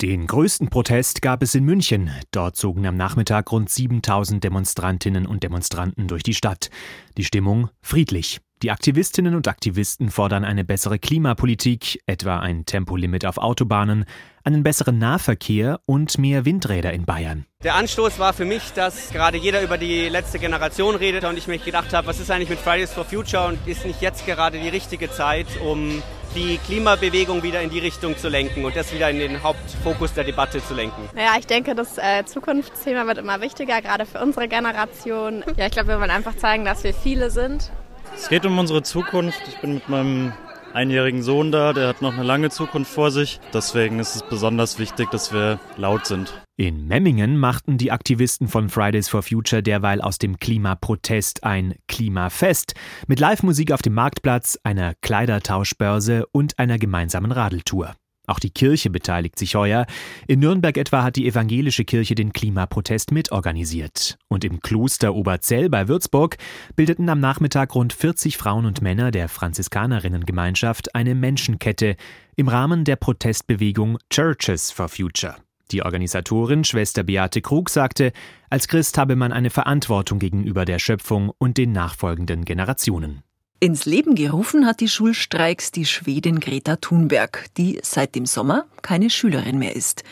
Den 0.00 0.28
größten 0.28 0.68
Protest 0.70 1.22
gab 1.22 1.42
es 1.42 1.54
in 1.54 1.64
München. 1.64 2.10
Dort 2.30 2.56
zogen 2.56 2.86
am 2.86 2.96
Nachmittag 2.96 3.50
rund 3.50 3.68
7000 3.68 4.44
Demonstrantinnen 4.44 5.26
und 5.26 5.42
Demonstranten 5.42 6.06
durch 6.06 6.22
die 6.22 6.34
Stadt. 6.34 6.70
Die 7.16 7.24
Stimmung 7.24 7.70
friedlich. 7.82 8.40
Die 8.62 8.70
Aktivistinnen 8.70 9.34
und 9.34 9.48
Aktivisten 9.48 10.10
fordern 10.10 10.42
eine 10.42 10.64
bessere 10.64 10.98
Klimapolitik, 10.98 12.00
etwa 12.06 12.38
ein 12.38 12.64
Tempolimit 12.64 13.26
auf 13.26 13.36
Autobahnen, 13.36 14.06
einen 14.44 14.62
besseren 14.62 14.96
Nahverkehr 14.96 15.80
und 15.84 16.16
mehr 16.16 16.46
Windräder 16.46 16.94
in 16.94 17.04
Bayern. 17.04 17.44
Der 17.64 17.74
Anstoß 17.74 18.18
war 18.18 18.32
für 18.32 18.46
mich, 18.46 18.72
dass 18.72 19.10
gerade 19.10 19.36
jeder 19.36 19.60
über 19.60 19.76
die 19.76 20.08
letzte 20.08 20.38
Generation 20.38 20.94
redet 20.94 21.24
und 21.24 21.36
ich 21.36 21.48
mir 21.48 21.58
gedacht 21.58 21.92
habe, 21.92 22.06
was 22.06 22.18
ist 22.18 22.30
eigentlich 22.30 22.48
mit 22.48 22.58
Fridays 22.58 22.94
for 22.94 23.04
Future 23.04 23.48
und 23.48 23.58
ist 23.66 23.84
nicht 23.84 24.00
jetzt 24.00 24.24
gerade 24.24 24.58
die 24.58 24.70
richtige 24.70 25.10
Zeit, 25.10 25.48
um 25.62 26.02
die 26.34 26.56
Klimabewegung 26.64 27.42
wieder 27.42 27.60
in 27.60 27.68
die 27.68 27.80
Richtung 27.80 28.16
zu 28.16 28.30
lenken 28.30 28.64
und 28.64 28.74
das 28.74 28.90
wieder 28.94 29.10
in 29.10 29.18
den 29.18 29.42
Hauptfokus 29.42 30.14
der 30.14 30.24
Debatte 30.24 30.64
zu 30.64 30.72
lenken. 30.72 31.10
Ja, 31.14 31.36
ich 31.38 31.46
denke, 31.46 31.74
das 31.74 31.98
äh, 31.98 32.24
Zukunftsthema 32.24 33.06
wird 33.06 33.18
immer 33.18 33.42
wichtiger, 33.42 33.82
gerade 33.82 34.06
für 34.06 34.20
unsere 34.22 34.48
Generation. 34.48 35.44
Ja, 35.58 35.66
ich 35.66 35.72
glaube, 35.72 35.88
wir 35.88 36.00
wollen 36.00 36.10
einfach 36.10 36.36
zeigen, 36.36 36.64
dass 36.64 36.84
wir 36.84 36.94
viele 36.94 37.30
sind 37.30 37.70
es 38.16 38.28
geht 38.28 38.44
um 38.46 38.58
unsere 38.58 38.82
Zukunft. 38.82 39.40
Ich 39.48 39.60
bin 39.60 39.74
mit 39.74 39.88
meinem 39.88 40.32
einjährigen 40.72 41.22
Sohn 41.22 41.52
da, 41.52 41.72
der 41.72 41.88
hat 41.88 42.02
noch 42.02 42.14
eine 42.14 42.22
lange 42.22 42.50
Zukunft 42.50 42.92
vor 42.92 43.10
sich. 43.10 43.40
Deswegen 43.52 43.98
ist 43.98 44.14
es 44.14 44.22
besonders 44.22 44.78
wichtig, 44.78 45.10
dass 45.10 45.32
wir 45.32 45.58
laut 45.76 46.06
sind. 46.06 46.42
In 46.56 46.86
Memmingen 46.86 47.36
machten 47.38 47.78
die 47.78 47.92
Aktivisten 47.92 48.48
von 48.48 48.68
Fridays 48.68 49.08
for 49.08 49.22
Future 49.22 49.62
derweil 49.62 50.00
aus 50.00 50.18
dem 50.18 50.38
Klimaprotest 50.38 51.44
ein 51.44 51.74
Klimafest 51.88 52.74
mit 53.06 53.20
Live-Musik 53.20 53.72
auf 53.72 53.82
dem 53.82 53.94
Marktplatz, 53.94 54.58
einer 54.62 54.94
Kleidertauschbörse 55.02 56.26
und 56.32 56.58
einer 56.58 56.78
gemeinsamen 56.78 57.32
Radeltour. 57.32 57.94
Auch 58.26 58.38
die 58.38 58.50
Kirche 58.50 58.90
beteiligt 58.90 59.38
sich 59.38 59.54
heuer. 59.54 59.86
In 60.26 60.40
Nürnberg 60.40 60.76
etwa 60.76 61.02
hat 61.02 61.16
die 61.16 61.26
evangelische 61.26 61.84
Kirche 61.84 62.14
den 62.14 62.32
Klimaprotest 62.32 63.12
mitorganisiert. 63.12 64.18
Und 64.28 64.44
im 64.44 64.60
Kloster 64.60 65.14
Oberzell 65.14 65.68
bei 65.68 65.88
Würzburg 65.88 66.36
bildeten 66.74 67.08
am 67.08 67.20
Nachmittag 67.20 67.74
rund 67.74 67.92
40 67.92 68.36
Frauen 68.36 68.66
und 68.66 68.82
Männer 68.82 69.10
der 69.10 69.28
Franziskanerinnengemeinschaft 69.28 70.94
eine 70.94 71.14
Menschenkette 71.14 71.96
im 72.36 72.48
Rahmen 72.48 72.84
der 72.84 72.96
Protestbewegung 72.96 73.98
Churches 74.10 74.70
for 74.70 74.88
Future. 74.88 75.36
Die 75.72 75.82
Organisatorin 75.82 76.62
Schwester 76.62 77.02
Beate 77.02 77.40
Krug 77.42 77.70
sagte, 77.70 78.12
als 78.50 78.68
Christ 78.68 78.98
habe 78.98 79.16
man 79.16 79.32
eine 79.32 79.50
Verantwortung 79.50 80.20
gegenüber 80.20 80.64
der 80.64 80.78
Schöpfung 80.78 81.32
und 81.38 81.58
den 81.58 81.72
nachfolgenden 81.72 82.44
Generationen. 82.44 83.22
Ins 83.58 83.86
Leben 83.86 84.14
gerufen 84.14 84.66
hat 84.66 84.80
die 84.80 84.88
Schulstreiks 84.88 85.72
die 85.72 85.86
Schwedin 85.86 86.40
Greta 86.40 86.76
Thunberg, 86.76 87.46
die 87.56 87.80
seit 87.82 88.14
dem 88.14 88.26
Sommer 88.26 88.66
keine 88.82 89.08
Schülerin 89.08 89.58
mehr 89.58 89.74
ist. 89.74 90.04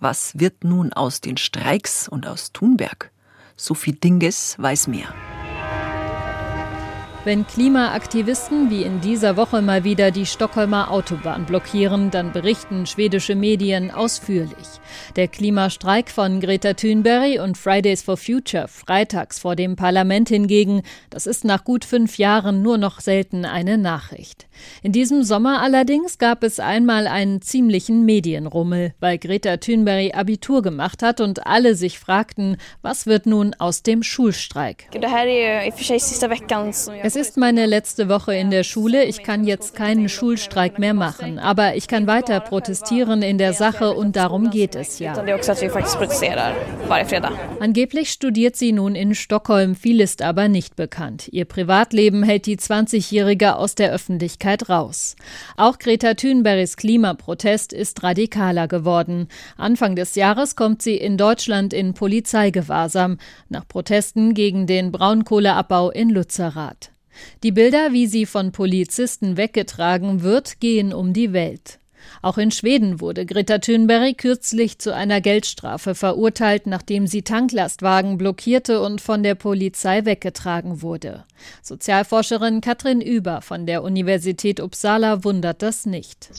Was 0.00 0.38
wird 0.38 0.64
nun 0.64 0.94
aus 0.94 1.20
den 1.20 1.36
Streiks 1.36 2.08
und 2.08 2.26
aus 2.26 2.52
Thunberg? 2.52 3.10
Sophie 3.54 3.92
Dinges 3.92 4.56
weiß 4.58 4.86
mehr. 4.88 5.14
Wenn 7.26 7.44
Klimaaktivisten 7.44 8.70
wie 8.70 8.84
in 8.84 9.00
dieser 9.00 9.36
Woche 9.36 9.60
mal 9.60 9.82
wieder 9.82 10.12
die 10.12 10.26
Stockholmer 10.26 10.92
Autobahn 10.92 11.44
blockieren, 11.44 12.12
dann 12.12 12.30
berichten 12.30 12.86
schwedische 12.86 13.34
Medien 13.34 13.90
ausführlich. 13.90 14.78
Der 15.16 15.26
Klimastreik 15.26 16.08
von 16.08 16.38
Greta 16.38 16.74
Thunberg 16.74 17.40
und 17.42 17.58
Fridays 17.58 18.04
for 18.04 18.16
Future 18.16 18.68
freitags 18.68 19.40
vor 19.40 19.56
dem 19.56 19.74
Parlament 19.74 20.28
hingegen, 20.28 20.82
das 21.10 21.26
ist 21.26 21.44
nach 21.44 21.64
gut 21.64 21.84
fünf 21.84 22.16
Jahren 22.16 22.62
nur 22.62 22.78
noch 22.78 23.00
selten 23.00 23.44
eine 23.44 23.76
Nachricht. 23.76 24.46
In 24.84 24.92
diesem 24.92 25.24
Sommer 25.24 25.60
allerdings 25.62 26.18
gab 26.18 26.44
es 26.44 26.60
einmal 26.60 27.08
einen 27.08 27.42
ziemlichen 27.42 28.04
Medienrummel, 28.04 28.94
weil 29.00 29.18
Greta 29.18 29.56
Thunberg 29.56 30.16
Abitur 30.16 30.62
gemacht 30.62 31.02
hat 31.02 31.20
und 31.20 31.44
alle 31.44 31.74
sich 31.74 31.98
fragten, 31.98 32.56
was 32.82 33.06
wird 33.06 33.26
nun 33.26 33.52
aus 33.58 33.82
dem 33.82 34.04
Schulstreik? 34.04 34.88
Es 37.02 37.15
es 37.16 37.28
ist 37.28 37.38
meine 37.38 37.64
letzte 37.64 38.10
Woche 38.10 38.34
in 38.34 38.50
der 38.50 38.62
Schule. 38.62 39.04
Ich 39.04 39.22
kann 39.22 39.44
jetzt 39.44 39.74
keinen 39.74 40.10
Schulstreik 40.10 40.78
mehr 40.78 40.92
machen. 40.92 41.38
Aber 41.38 41.74
ich 41.74 41.88
kann 41.88 42.06
weiter 42.06 42.40
protestieren 42.40 43.22
in 43.22 43.38
der 43.38 43.54
Sache 43.54 43.94
und 43.94 44.16
darum 44.16 44.50
geht 44.50 44.74
es 44.74 44.98
ja. 44.98 45.14
Angeblich 47.58 48.10
studiert 48.10 48.56
sie 48.56 48.72
nun 48.72 48.94
in 48.94 49.14
Stockholm. 49.14 49.76
Viel 49.76 50.02
ist 50.02 50.20
aber 50.20 50.48
nicht 50.48 50.76
bekannt. 50.76 51.28
Ihr 51.28 51.46
Privatleben 51.46 52.22
hält 52.22 52.44
die 52.44 52.58
20-Jährige 52.58 53.56
aus 53.56 53.74
der 53.74 53.92
Öffentlichkeit 53.92 54.68
raus. 54.68 55.16
Auch 55.56 55.78
Greta 55.78 56.12
Thunbergs 56.12 56.76
Klimaprotest 56.76 57.72
ist 57.72 58.02
radikaler 58.02 58.68
geworden. 58.68 59.28
Anfang 59.56 59.96
des 59.96 60.16
Jahres 60.16 60.54
kommt 60.54 60.82
sie 60.82 60.96
in 60.96 61.16
Deutschland 61.16 61.72
in 61.72 61.94
Polizeigewahrsam 61.94 63.16
nach 63.48 63.66
Protesten 63.66 64.34
gegen 64.34 64.66
den 64.66 64.92
Braunkohleabbau 64.92 65.90
in 65.90 66.10
Lützerath. 66.10 66.90
Die 67.42 67.52
Bilder, 67.52 67.92
wie 67.92 68.06
sie 68.06 68.26
von 68.26 68.52
Polizisten 68.52 69.36
weggetragen 69.36 70.22
wird, 70.22 70.60
gehen 70.60 70.92
um 70.92 71.12
die 71.12 71.32
Welt. 71.32 71.78
Auch 72.22 72.38
in 72.38 72.50
Schweden 72.50 73.00
wurde 73.00 73.26
Greta 73.26 73.58
Thunberg 73.58 74.18
kürzlich 74.18 74.78
zu 74.78 74.94
einer 74.94 75.20
Geldstrafe 75.20 75.94
verurteilt, 75.94 76.66
nachdem 76.66 77.06
sie 77.06 77.22
Tanklastwagen 77.22 78.18
blockierte 78.18 78.80
und 78.80 79.00
von 79.00 79.22
der 79.22 79.34
Polizei 79.34 80.04
weggetragen 80.04 80.82
wurde. 80.82 81.24
Sozialforscherin 81.62 82.60
Katrin 82.60 83.00
Über 83.00 83.42
von 83.42 83.66
der 83.66 83.82
Universität 83.82 84.60
Uppsala 84.60 85.24
wundert 85.24 85.62
das 85.62 85.86
nicht. 85.86 86.30
Uh, 86.30 86.36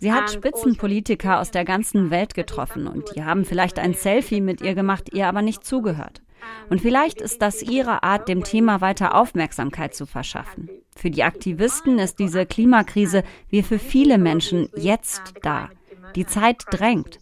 sie 0.00 0.12
hat 0.12 0.30
Spitzenpolitiker 0.30 1.40
aus 1.40 1.50
der 1.50 1.64
ganzen 1.64 2.10
Welt 2.10 2.34
getroffen 2.34 2.86
und 2.86 3.14
die 3.14 3.24
haben 3.24 3.44
vielleicht 3.44 3.78
ein 3.78 3.94
Selfie 3.94 4.40
mit 4.40 4.60
ihr 4.60 4.74
gemacht, 4.74 5.12
ihr 5.12 5.26
aber 5.26 5.42
nicht 5.42 5.64
zugehört. 5.64 6.22
Und 6.70 6.80
vielleicht 6.80 7.20
ist 7.20 7.42
das 7.42 7.62
ihre 7.62 8.02
Art, 8.02 8.28
dem 8.28 8.44
Thema 8.44 8.80
weiter 8.80 9.14
Aufmerksamkeit 9.14 9.94
zu 9.94 10.06
verschaffen. 10.06 10.68
Für 10.96 11.10
die 11.10 11.22
Aktivisten 11.22 11.98
ist 11.98 12.18
diese 12.18 12.46
Klimakrise 12.46 13.24
wie 13.48 13.62
für 13.62 13.78
viele 13.78 14.18
Menschen 14.18 14.68
jetzt 14.76 15.34
da. 15.42 15.70
Die 16.16 16.26
Zeit 16.26 16.64
drängt. 16.70 17.18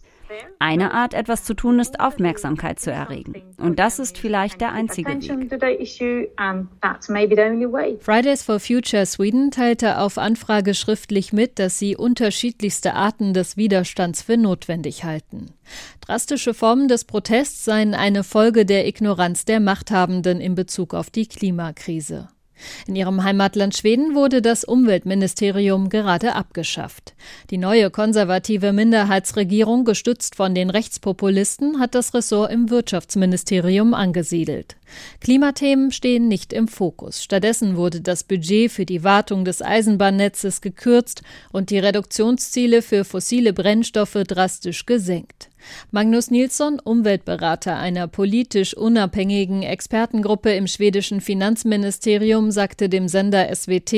Eine 0.59 0.93
Art, 0.93 1.13
etwas 1.13 1.43
zu 1.43 1.53
tun, 1.53 1.79
ist 1.79 1.99
Aufmerksamkeit 1.99 2.79
zu 2.79 2.91
erregen. 2.91 3.33
Und 3.57 3.79
das 3.79 3.99
ist 3.99 4.17
vielleicht 4.17 4.61
der 4.61 4.71
einzige 4.71 5.09
Weg. 5.09 5.53
Fridays 8.01 8.43
for 8.43 8.59
Future 8.59 9.05
Sweden 9.05 9.51
teilte 9.51 9.97
auf 9.97 10.17
Anfrage 10.17 10.73
schriftlich 10.73 11.33
mit, 11.33 11.59
dass 11.59 11.79
sie 11.79 11.95
unterschiedlichste 11.95 12.93
Arten 12.93 13.33
des 13.33 13.57
Widerstands 13.57 14.21
für 14.21 14.37
notwendig 14.37 15.03
halten. 15.03 15.53
Drastische 16.01 16.53
Formen 16.53 16.87
des 16.87 17.05
Protests 17.05 17.65
seien 17.65 17.93
eine 17.93 18.23
Folge 18.23 18.65
der 18.65 18.87
Ignoranz 18.87 19.45
der 19.45 19.59
Machthabenden 19.59 20.41
in 20.41 20.55
Bezug 20.55 20.93
auf 20.93 21.09
die 21.09 21.27
Klimakrise. 21.27 22.29
In 22.87 22.95
ihrem 22.95 23.23
Heimatland 23.23 23.75
Schweden 23.75 24.15
wurde 24.15 24.41
das 24.41 24.63
Umweltministerium 24.63 25.89
gerade 25.89 26.35
abgeschafft. 26.35 27.13
Die 27.49 27.57
neue 27.57 27.89
konservative 27.89 28.73
Minderheitsregierung, 28.73 29.85
gestützt 29.85 30.35
von 30.35 30.55
den 30.55 30.69
Rechtspopulisten, 30.69 31.79
hat 31.79 31.95
das 31.95 32.13
Ressort 32.13 32.51
im 32.51 32.69
Wirtschaftsministerium 32.69 33.93
angesiedelt. 33.93 34.75
Klimathemen 35.21 35.91
stehen 35.91 36.27
nicht 36.27 36.53
im 36.53 36.67
Fokus. 36.67 37.23
Stattdessen 37.23 37.75
wurde 37.75 38.01
das 38.01 38.23
Budget 38.23 38.71
für 38.71 38.85
die 38.85 39.03
Wartung 39.03 39.45
des 39.45 39.61
Eisenbahnnetzes 39.61 40.61
gekürzt 40.61 41.21
und 41.51 41.69
die 41.69 41.79
Reduktionsziele 41.79 42.81
für 42.81 43.05
fossile 43.05 43.53
Brennstoffe 43.53 44.17
drastisch 44.27 44.85
gesenkt. 44.85 45.49
Magnus 45.91 46.31
Nilsson, 46.31 46.79
Umweltberater 46.83 47.77
einer 47.77 48.07
politisch 48.07 48.75
unabhängigen 48.75 49.63
Expertengruppe 49.63 50.51
im 50.53 50.67
schwedischen 50.67 51.21
Finanzministerium, 51.21 52.51
sagte 52.51 52.89
dem 52.89 53.07
Sender 53.07 53.47
SWT, 53.53 53.93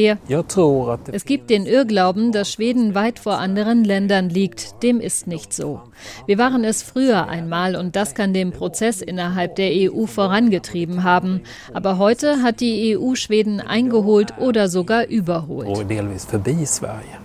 es 1.12 1.26
gibt 1.26 1.50
den 1.50 1.66
Irrglauben, 1.66 2.32
dass 2.32 2.52
Schweden 2.52 2.96
weit 2.96 3.20
vor 3.20 3.38
anderen 3.40 3.84
Ländern 3.84 4.30
liegt. 4.30 4.82
Dem 4.84 5.00
ist 5.00 5.28
nicht 5.28 5.54
so. 5.54 5.82
Wir 6.26 6.38
waren 6.38 6.64
es 6.64 6.84
früher 6.84 7.28
einmal 7.28 7.76
und 7.76 7.96
das 7.96 8.16
kann 8.16 8.34
den 8.34 8.52
Prozess 8.52 9.02
innerhalb 9.02 9.56
der 9.56 9.72
EU 9.74 10.06
vorangetrieben 10.06 11.04
haben. 11.04 11.42
Aber 11.74 11.98
heute 11.98 12.42
hat 12.42 12.60
die 12.60 12.98
EU 12.98 13.16
Schweden 13.16 13.60
eingeholt 13.62 14.38
oder 14.40 14.68
sogar 14.68 15.08
überholt. 15.08 15.86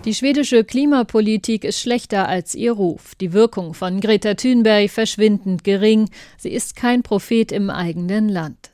Die 0.05 0.13
schwedische 0.13 0.63
Klimapolitik 0.63 1.63
ist 1.63 1.79
schlechter 1.79 2.27
als 2.27 2.55
ihr 2.55 2.73
Ruf. 2.73 3.15
Die 3.15 3.33
Wirkung 3.33 3.73
von 3.73 3.99
Greta 3.99 4.28
Thunberg 4.35 4.89
verschwindend 4.89 5.63
gering. 5.63 6.09
Sie 6.37 6.51
ist 6.51 6.75
kein 6.75 7.03
Prophet 7.03 7.51
im 7.51 7.69
eigenen 7.69 8.29
Land. 8.29 8.71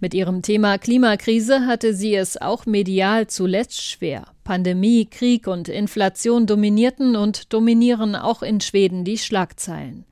Mit 0.00 0.14
ihrem 0.14 0.42
Thema 0.42 0.78
Klimakrise 0.78 1.66
hatte 1.66 1.94
sie 1.94 2.14
es 2.14 2.40
auch 2.40 2.66
medial 2.66 3.26
zuletzt 3.26 3.82
schwer. 3.82 4.26
Pandemie, 4.44 5.06
Krieg 5.06 5.46
und 5.46 5.68
Inflation 5.68 6.46
dominierten 6.46 7.16
und 7.16 7.52
dominieren 7.52 8.14
auch 8.14 8.42
in 8.42 8.60
Schweden 8.60 9.04
die 9.04 9.18
Schlagzeilen. 9.18 10.04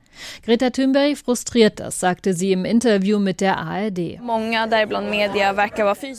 Greta 0.45 0.69
Thunberg 0.69 1.17
frustriert 1.17 1.79
das, 1.79 1.99
sagte 1.99 2.33
sie 2.33 2.51
im 2.51 2.65
Interview 2.65 3.19
mit 3.19 3.41
der 3.41 3.57
ARD. 3.57 4.19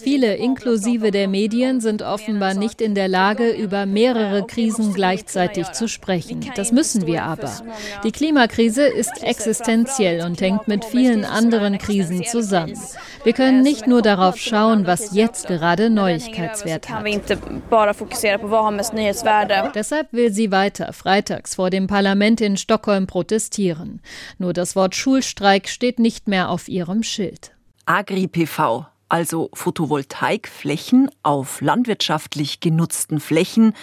Viele, 0.03 0.35
inklusive 0.37 1.11
der 1.11 1.29
Medien, 1.29 1.81
sind 1.81 2.03
offenbar 2.03 2.55
nicht 2.55 2.81
in 2.81 2.95
der 2.95 3.09
Lage, 3.09 3.51
über 3.51 3.87
mehrere 3.87 4.47
Krisen 4.47 4.95
gleichzeitig 4.95 5.73
zu 5.73 5.89
sprechen. 5.89 6.51
Das 6.57 6.73
müssen 6.73 7.07
wir 7.07 7.25
aber. 7.25 7.53
Die 8.03 8.13
Klimakrise 8.13 8.87
ist 8.87 9.23
existenziell 9.23 10.25
und 10.25 10.41
hängt 10.41 10.69
mit 10.69 10.85
vielen 10.85 11.25
anderen 11.25 11.79
Krisen 11.79 12.25
zusammen. 12.25 12.79
Wir 13.25 13.33
können 13.33 13.63
nicht 13.63 13.87
nur 13.87 14.03
darauf 14.03 14.37
schauen, 14.37 14.87
was 14.87 15.15
jetzt 15.15 15.47
gerade 15.49 15.91
Neuigkeitswert 15.91 16.89
hat. 16.91 17.05
Deshalb 19.75 20.13
will 20.13 20.33
sie 20.33 20.51
weiter 20.53 20.93
freitags 20.93 21.55
vor 21.55 21.71
dem 21.71 21.87
Parlament 21.87 22.41
in 22.41 22.57
Stockholm 22.57 23.07
protestieren 23.07 23.84
hören. 23.85 24.01
Nur 24.39 24.53
das 24.53 24.77
Wort 24.77 24.95
Schulstreik 24.95 25.69
steht 25.69 25.99
nicht 25.99 26.29
mehr 26.29 26.51
auf 26.51 26.69
ihrem 26.69 27.03
Schild. 27.03 27.53
Agri-PV, 27.87 28.87
also 29.09 29.51
Photovoltaikflächen 29.53 31.11
auf 31.23 31.61
landwirtschaftlich 31.61 32.61
genutzten 32.61 33.21
Flächen, 33.21 33.75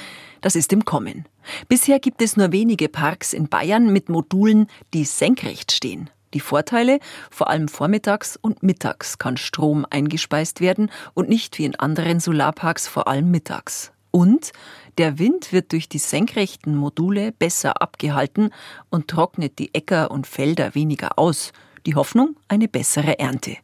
das 0.41 0.55
ist 0.55 0.73
im 0.73 0.85
Kommen. 0.85 1.25
Bisher 1.67 1.99
gibt 1.99 2.21
es 2.21 2.35
nur 2.35 2.51
wenige 2.51 2.89
Parks 2.89 3.33
in 3.33 3.47
Bayern 3.47 3.93
mit 3.93 4.09
Modulen, 4.09 4.67
die 4.93 5.05
senkrecht 5.05 5.71
stehen. 5.71 6.09
Die 6.33 6.39
Vorteile, 6.39 6.99
vor 7.29 7.49
allem 7.49 7.67
vormittags 7.67 8.37
und 8.37 8.63
mittags 8.63 9.17
kann 9.17 9.37
Strom 9.37 9.85
eingespeist 9.89 10.61
werden 10.61 10.89
und 11.13 11.27
nicht 11.29 11.59
wie 11.59 11.65
in 11.65 11.75
anderen 11.75 12.19
Solarparks 12.19 12.87
vor 12.87 13.07
allem 13.07 13.29
mittags. 13.31 13.91
Und 14.11 14.51
der 14.97 15.19
Wind 15.19 15.53
wird 15.53 15.71
durch 15.71 15.87
die 15.87 15.97
senkrechten 15.97 16.75
Module 16.75 17.31
besser 17.31 17.81
abgehalten 17.81 18.51
und 18.89 19.07
trocknet 19.07 19.57
die 19.57 19.73
Äcker 19.73 20.11
und 20.11 20.27
Felder 20.27 20.75
weniger 20.75 21.17
aus. 21.17 21.53
Die 21.85 21.95
Hoffnung 21.95 22.35
eine 22.47 22.67
bessere 22.67 23.17
Ernte. 23.17 23.57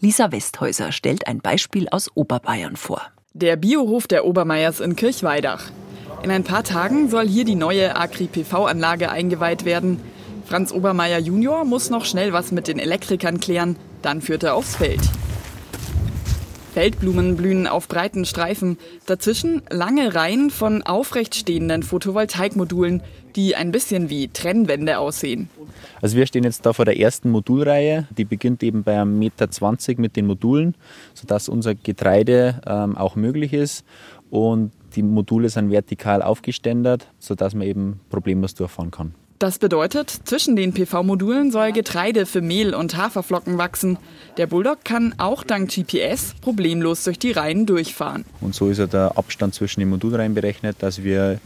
Lisa 0.00 0.32
Westhäuser 0.32 0.92
stellt 0.92 1.26
ein 1.26 1.40
Beispiel 1.40 1.88
aus 1.90 2.10
Oberbayern 2.14 2.76
vor. 2.76 3.02
Der 3.34 3.56
Biohof 3.56 4.06
der 4.06 4.24
Obermeiers 4.24 4.80
in 4.80 4.96
Kirchweidach. 4.96 5.70
In 6.22 6.30
ein 6.30 6.44
paar 6.44 6.64
Tagen 6.64 7.08
soll 7.08 7.28
hier 7.28 7.44
die 7.44 7.54
neue 7.54 7.96
Agri-PV-Anlage 7.96 9.10
eingeweiht 9.10 9.64
werden. 9.64 10.00
Franz 10.46 10.72
Obermeier 10.72 11.18
Junior 11.18 11.64
muss 11.64 11.90
noch 11.90 12.04
schnell 12.04 12.32
was 12.32 12.50
mit 12.50 12.66
den 12.66 12.78
Elektrikern 12.78 13.38
klären, 13.40 13.76
dann 14.02 14.20
führt 14.20 14.42
er 14.42 14.54
aufs 14.54 14.76
Feld. 14.76 15.00
Feldblumen 16.72 17.36
blühen 17.36 17.66
auf 17.66 17.88
breiten 17.88 18.24
Streifen. 18.24 18.78
Dazwischen 19.06 19.62
lange 19.70 20.14
Reihen 20.14 20.50
von 20.50 20.82
aufrecht 20.82 21.34
stehenden 21.34 21.82
Photovoltaikmodulen, 21.82 23.02
die 23.34 23.56
ein 23.56 23.72
bisschen 23.72 24.08
wie 24.08 24.28
Trennwände 24.28 24.98
aussehen. 24.98 25.48
Also 26.00 26.16
wir 26.16 26.26
stehen 26.26 26.44
jetzt 26.44 26.64
da 26.64 26.72
vor 26.72 26.84
der 26.84 26.98
ersten 26.98 27.30
Modulreihe. 27.30 28.06
Die 28.16 28.24
beginnt 28.24 28.62
eben 28.62 28.84
bei 28.84 28.96
1,20 28.96 29.08
Meter 29.08 30.00
mit 30.00 30.16
den 30.16 30.26
Modulen, 30.26 30.74
sodass 31.14 31.48
unser 31.48 31.74
Getreide 31.74 32.60
ähm, 32.66 32.96
auch 32.96 33.16
möglich 33.16 33.52
ist. 33.52 33.84
Und 34.30 34.70
die 34.94 35.02
Module 35.02 35.48
sind 35.48 35.70
vertikal 35.70 36.22
aufgeständert, 36.22 37.08
sodass 37.18 37.54
man 37.54 37.66
eben 37.66 38.00
problemlos 38.10 38.54
durchfahren 38.54 38.90
kann. 38.90 39.14
Das 39.40 39.58
bedeutet, 39.58 40.10
zwischen 40.26 40.54
den 40.54 40.74
PV-Modulen 40.74 41.50
soll 41.50 41.72
Getreide 41.72 42.26
für 42.26 42.42
Mehl 42.42 42.74
und 42.74 42.98
Haferflocken 42.98 43.56
wachsen. 43.56 43.96
Der 44.36 44.46
Bulldog 44.46 44.84
kann 44.84 45.14
auch 45.16 45.44
dank 45.44 45.74
GPS 45.74 46.34
problemlos 46.42 47.04
durch 47.04 47.18
die 47.18 47.32
Reihen 47.32 47.64
durchfahren. 47.64 48.26
Und 48.42 48.54
so 48.54 48.68
ist 48.68 48.76
ja 48.76 48.86
der 48.86 49.16
Abstand 49.16 49.54
zwischen 49.54 49.80
den 49.80 49.88
Modulreihen 49.88 50.34
berechnet, 50.34 50.76
dass 50.80 51.04
wir 51.04 51.40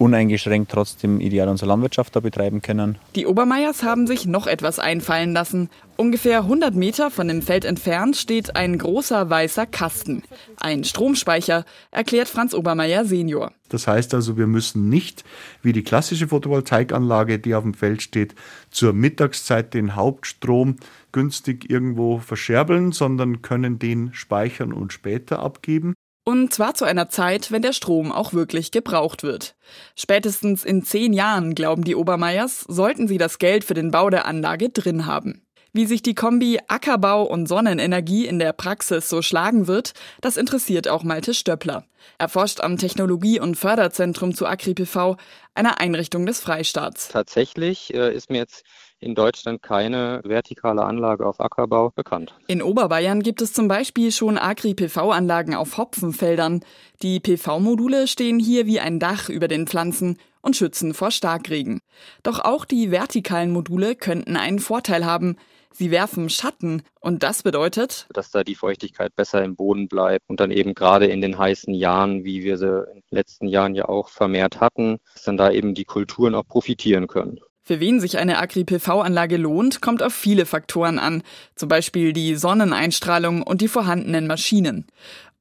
uneingeschränkt 0.00 0.72
trotzdem 0.72 1.20
ideal 1.20 1.48
unsere 1.48 1.68
Landwirtschaft 1.68 2.16
da 2.16 2.20
betreiben 2.20 2.62
können. 2.62 2.98
Die 3.14 3.26
Obermeiers 3.26 3.82
haben 3.82 4.06
sich 4.06 4.24
noch 4.26 4.46
etwas 4.46 4.78
einfallen 4.78 5.34
lassen. 5.34 5.68
Ungefähr 5.96 6.38
100 6.38 6.74
Meter 6.74 7.10
von 7.10 7.28
dem 7.28 7.42
Feld 7.42 7.66
entfernt 7.66 8.16
steht 8.16 8.56
ein 8.56 8.78
großer 8.78 9.28
weißer 9.28 9.66
Kasten. 9.66 10.22
Ein 10.58 10.84
Stromspeicher, 10.84 11.66
erklärt 11.90 12.28
Franz 12.28 12.54
Obermeier 12.54 13.04
Senior. 13.04 13.52
Das 13.68 13.86
heißt 13.86 14.14
also, 14.14 14.38
wir 14.38 14.46
müssen 14.46 14.88
nicht, 14.88 15.22
wie 15.62 15.74
die 15.74 15.84
klassische 15.84 16.28
Photovoltaikanlage, 16.28 17.38
die 17.38 17.54
auf 17.54 17.62
dem 17.62 17.74
Feld 17.74 18.00
steht, 18.00 18.34
zur 18.70 18.94
Mittagszeit 18.94 19.74
den 19.74 19.96
Hauptstrom 19.96 20.76
günstig 21.12 21.70
irgendwo 21.70 22.18
verscherbeln, 22.18 22.92
sondern 22.92 23.42
können 23.42 23.78
den 23.78 24.14
speichern 24.14 24.72
und 24.72 24.94
später 24.94 25.40
abgeben. 25.40 25.94
Und 26.24 26.52
zwar 26.52 26.74
zu 26.74 26.84
einer 26.84 27.08
Zeit, 27.08 27.50
wenn 27.50 27.62
der 27.62 27.72
Strom 27.72 28.12
auch 28.12 28.32
wirklich 28.32 28.70
gebraucht 28.70 29.22
wird. 29.22 29.56
Spätestens 29.96 30.64
in 30.64 30.84
zehn 30.84 31.12
Jahren, 31.12 31.54
glauben 31.54 31.82
die 31.82 31.96
Obermeiers, 31.96 32.60
sollten 32.68 33.08
sie 33.08 33.18
das 33.18 33.38
Geld 33.38 33.64
für 33.64 33.74
den 33.74 33.90
Bau 33.90 34.10
der 34.10 34.26
Anlage 34.26 34.68
drin 34.68 35.06
haben. 35.06 35.42
Wie 35.72 35.86
sich 35.86 36.02
die 36.02 36.14
Kombi 36.14 36.58
Ackerbau 36.66 37.22
und 37.22 37.46
Sonnenenergie 37.46 38.26
in 38.26 38.40
der 38.40 38.52
Praxis 38.52 39.08
so 39.08 39.22
schlagen 39.22 39.68
wird, 39.68 39.92
das 40.20 40.36
interessiert 40.36 40.88
auch 40.88 41.04
Malte 41.04 41.32
Stöppler. 41.32 41.84
Er 42.18 42.28
forscht 42.28 42.60
am 42.60 42.76
Technologie- 42.76 43.38
und 43.38 43.54
Förderzentrum 43.54 44.34
zu 44.34 44.46
AgriPV, 44.46 45.16
einer 45.54 45.80
Einrichtung 45.80 46.26
des 46.26 46.40
Freistaats. 46.40 47.08
Tatsächlich 47.08 47.94
äh, 47.94 48.12
ist 48.12 48.30
mir 48.30 48.38
jetzt 48.38 48.64
in 49.00 49.14
Deutschland 49.14 49.62
keine 49.62 50.20
vertikale 50.24 50.84
Anlage 50.84 51.26
auf 51.26 51.40
Ackerbau 51.40 51.90
bekannt. 51.90 52.34
In 52.46 52.62
Oberbayern 52.62 53.22
gibt 53.22 53.42
es 53.42 53.52
zum 53.52 53.66
Beispiel 53.66 54.12
schon 54.12 54.38
Agri-PV-Anlagen 54.38 55.54
auf 55.54 55.78
Hopfenfeldern. 55.78 56.60
Die 57.02 57.20
PV-Module 57.20 58.06
stehen 58.06 58.38
hier 58.38 58.66
wie 58.66 58.80
ein 58.80 58.98
Dach 58.98 59.28
über 59.28 59.48
den 59.48 59.66
Pflanzen 59.66 60.18
und 60.42 60.56
schützen 60.56 60.94
vor 60.94 61.10
Starkregen. 61.10 61.80
Doch 62.22 62.40
auch 62.40 62.64
die 62.64 62.90
vertikalen 62.90 63.50
Module 63.50 63.94
könnten 63.94 64.36
einen 64.36 64.58
Vorteil 64.58 65.04
haben. 65.04 65.36
Sie 65.72 65.90
werfen 65.92 66.28
Schatten 66.28 66.82
und 67.00 67.22
das 67.22 67.44
bedeutet, 67.44 68.08
dass 68.12 68.32
da 68.32 68.42
die 68.42 68.56
Feuchtigkeit 68.56 69.14
besser 69.14 69.44
im 69.44 69.54
Boden 69.54 69.86
bleibt 69.86 70.28
und 70.28 70.40
dann 70.40 70.50
eben 70.50 70.74
gerade 70.74 71.06
in 71.06 71.20
den 71.20 71.38
heißen 71.38 71.72
Jahren, 71.72 72.24
wie 72.24 72.42
wir 72.42 72.58
sie 72.58 72.86
in 72.92 73.02
den 73.02 73.16
letzten 73.16 73.46
Jahren 73.46 73.76
ja 73.76 73.88
auch 73.88 74.08
vermehrt 74.08 74.60
hatten, 74.60 74.98
dass 75.14 75.22
dann 75.22 75.36
da 75.36 75.50
eben 75.52 75.74
die 75.74 75.84
Kulturen 75.84 76.34
auch 76.34 76.46
profitieren 76.46 77.06
können. 77.06 77.40
Für 77.62 77.78
wen 77.78 78.00
sich 78.00 78.18
eine 78.18 78.38
Agri-PV-Anlage 78.38 79.36
lohnt, 79.36 79.80
kommt 79.80 80.02
auf 80.02 80.14
viele 80.14 80.46
Faktoren 80.46 80.98
an, 80.98 81.22
zum 81.54 81.68
Beispiel 81.68 82.12
die 82.12 82.34
Sonneneinstrahlung 82.34 83.42
und 83.42 83.60
die 83.60 83.68
vorhandenen 83.68 84.26
Maschinen. 84.26 84.86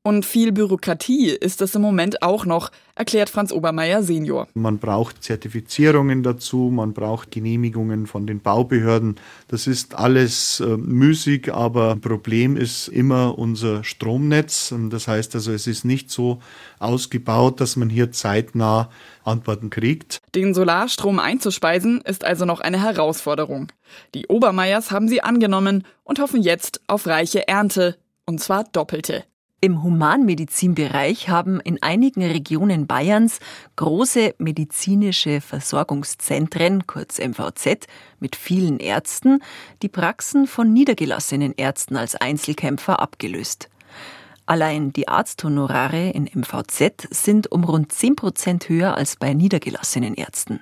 Und 0.10 0.26
viel 0.26 0.52
Bürokratie 0.52 1.28
ist 1.30 1.62
es 1.62 1.76
im 1.76 1.84
Moment 1.84 2.24
auch 2.24 2.44
noch, 2.44 2.72
erklärt 2.96 3.30
Franz 3.30 3.52
Obermeier 3.52 4.02
Senior. 4.02 4.48
Man 4.56 4.80
braucht 4.80 5.24
Zertifizierungen 5.24 6.24
dazu, 6.24 6.72
man 6.74 6.94
braucht 6.94 7.30
Genehmigungen 7.30 8.08
von 8.08 8.26
den 8.26 8.40
Baubehörden. 8.40 9.18
Das 9.50 9.68
ist 9.68 9.94
alles 9.94 10.62
äh, 10.62 10.78
müßig, 10.78 11.54
aber 11.54 11.96
Problem 11.98 12.58
ist 12.58 12.88
immer 12.88 13.38
unser 13.38 13.84
Stromnetz. 13.84 14.74
Das 14.90 15.08
heißt 15.08 15.36
also, 15.36 15.52
es 15.52 15.68
ist 15.68 15.86
nicht 15.86 16.10
so 16.10 16.40
ausgebaut, 16.80 17.62
dass 17.62 17.76
man 17.76 17.92
hier 17.92 18.12
zeitnah 18.12 18.90
Antworten 19.24 19.70
kriegt. 19.70 20.22
Den 20.34 20.56
Solarstrom 20.56 21.20
einzuspeisen 21.20 22.02
ist 22.02 22.24
also 22.26 22.46
noch 22.46 22.62
eine 22.62 22.82
Herausforderung. 22.82 23.72
Die 24.16 24.26
Obermeiers 24.26 24.90
haben 24.90 25.08
sie 25.08 25.22
angenommen 25.22 25.86
und 26.04 26.18
hoffen 26.18 26.42
jetzt 26.42 26.82
auf 26.88 27.06
reiche 27.06 27.48
Ernte, 27.48 27.96
und 28.26 28.40
zwar 28.40 28.64
doppelte. 28.64 29.24
Im 29.62 29.84
Humanmedizinbereich 29.84 31.28
haben 31.28 31.60
in 31.60 31.84
einigen 31.84 32.24
Regionen 32.24 32.88
Bayerns 32.88 33.40
große 33.76 34.36
medizinische 34.38 35.42
Versorgungszentren, 35.42 36.88
kurz 36.88 37.20
MVZ, 37.20 37.88
mit 38.22 38.38
vielen 38.38 38.80
Ärzten, 38.80 39.44
die 39.82 39.90
Praxen 39.90 40.48
von 40.48 40.72
niedergelassenen 40.72 41.54
Ärzten 41.58 41.98
als 41.98 42.16
Einzelkämpfer 42.16 43.02
abgelöst. 43.02 43.70
Allein 44.46 44.94
die 44.94 45.10
Arzthonorare 45.10 46.10
in 46.12 46.30
MVZ 46.34 47.10
sind 47.12 47.52
um 47.52 47.66
rund 47.66 47.92
10 47.92 48.16
Prozent 48.16 48.70
höher 48.70 48.96
als 48.96 49.18
bei 49.18 49.34
niedergelassenen 49.34 50.14
Ärzten. 50.14 50.62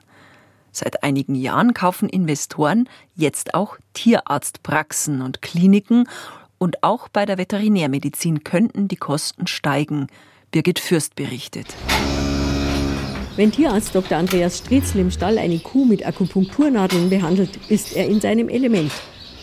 Seit 0.71 1.03
einigen 1.03 1.35
Jahren 1.35 1.75
kaufen 1.75 2.09
Investoren 2.09 2.89
jetzt 3.15 3.53
auch 3.53 3.77
Tierarztpraxen 3.93 5.21
und 5.21 5.43
Kliniken 5.43 6.09
und 6.57 6.83
auch 6.83 7.07
bei 7.09 7.25
der 7.25 7.37
Veterinärmedizin 7.37 8.43
könnten 8.43 8.87
die 8.87 8.95
Kosten 8.95 9.47
steigen. 9.47 10.07
Birgit 10.51 10.79
Fürst 10.79 11.15
berichtet. 11.15 11.67
Wenn 13.35 13.51
Tierarzt 13.51 13.93
Dr. 13.93 14.17
Andreas 14.17 14.57
Stritzl 14.57 14.99
im 14.99 15.11
Stall 15.11 15.37
eine 15.37 15.59
Kuh 15.59 15.85
mit 15.85 16.05
Akupunkturnadeln 16.07 17.09
behandelt, 17.09 17.59
ist 17.69 17.95
er 17.95 18.07
in 18.07 18.19
seinem 18.19 18.49
Element. 18.49 18.91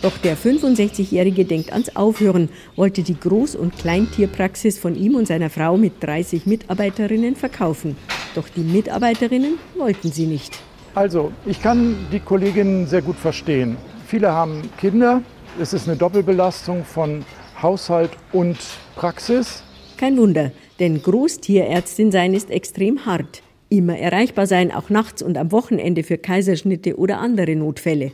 Doch 0.03 0.19
der 0.19 0.37
65-Jährige 0.37 1.45
denkt 1.45 1.73
ans 1.73 1.95
Aufhören, 1.97 2.49
wollte 2.77 3.03
die 3.03 3.15
Groß- 3.15 3.57
und 3.57 3.79
Kleintierpraxis 3.79 4.79
von 4.79 4.97
ihm 4.97 5.15
und 5.15 5.27
seiner 5.27 5.49
Frau 5.49 5.77
mit 5.77 6.03
30 6.03 6.45
Mitarbeiterinnen 6.45 7.37
verkaufen. 7.37 7.97
Doch 8.35 8.49
die 8.49 8.61
Mitarbeiterinnen 8.61 9.59
wollten 9.79 10.11
sie 10.11 10.27
nicht. 10.27 10.59
Also, 10.95 11.33
ich 11.47 11.63
kann 11.63 11.97
die 12.13 12.21
Kolleginnen 12.21 12.87
sehr 12.87 13.01
gut 13.01 13.17
verstehen. 13.17 13.77
Viele 14.07 14.33
haben 14.33 14.63
Kinder. 14.77 15.23
Es 15.61 15.73
ist 15.73 15.87
eine 15.87 15.97
Doppelbelastung 15.97 16.85
von 16.85 17.25
Haushalt 17.63 18.11
und 18.33 18.59
Praxis. 18.97 19.63
Kein 19.97 20.19
Wunder, 20.19 20.51
denn 20.81 21.01
Großtierärztin 21.01 22.11
sein 22.11 22.35
ist 22.35 22.51
extrem 22.51 23.07
hart. 23.07 23.41
Immer 23.69 23.97
erreichbar 23.97 24.49
sein, 24.49 24.73
auch 24.73 24.91
nachts 24.91 25.23
und 25.23 25.39
am 25.39 25.53
Wochenende 25.53 26.03
für 26.03 26.19
Kaiserschnitte 26.19 26.99
oder 26.99 27.21
andere 27.21 27.55
Notfälle. 27.55 28.11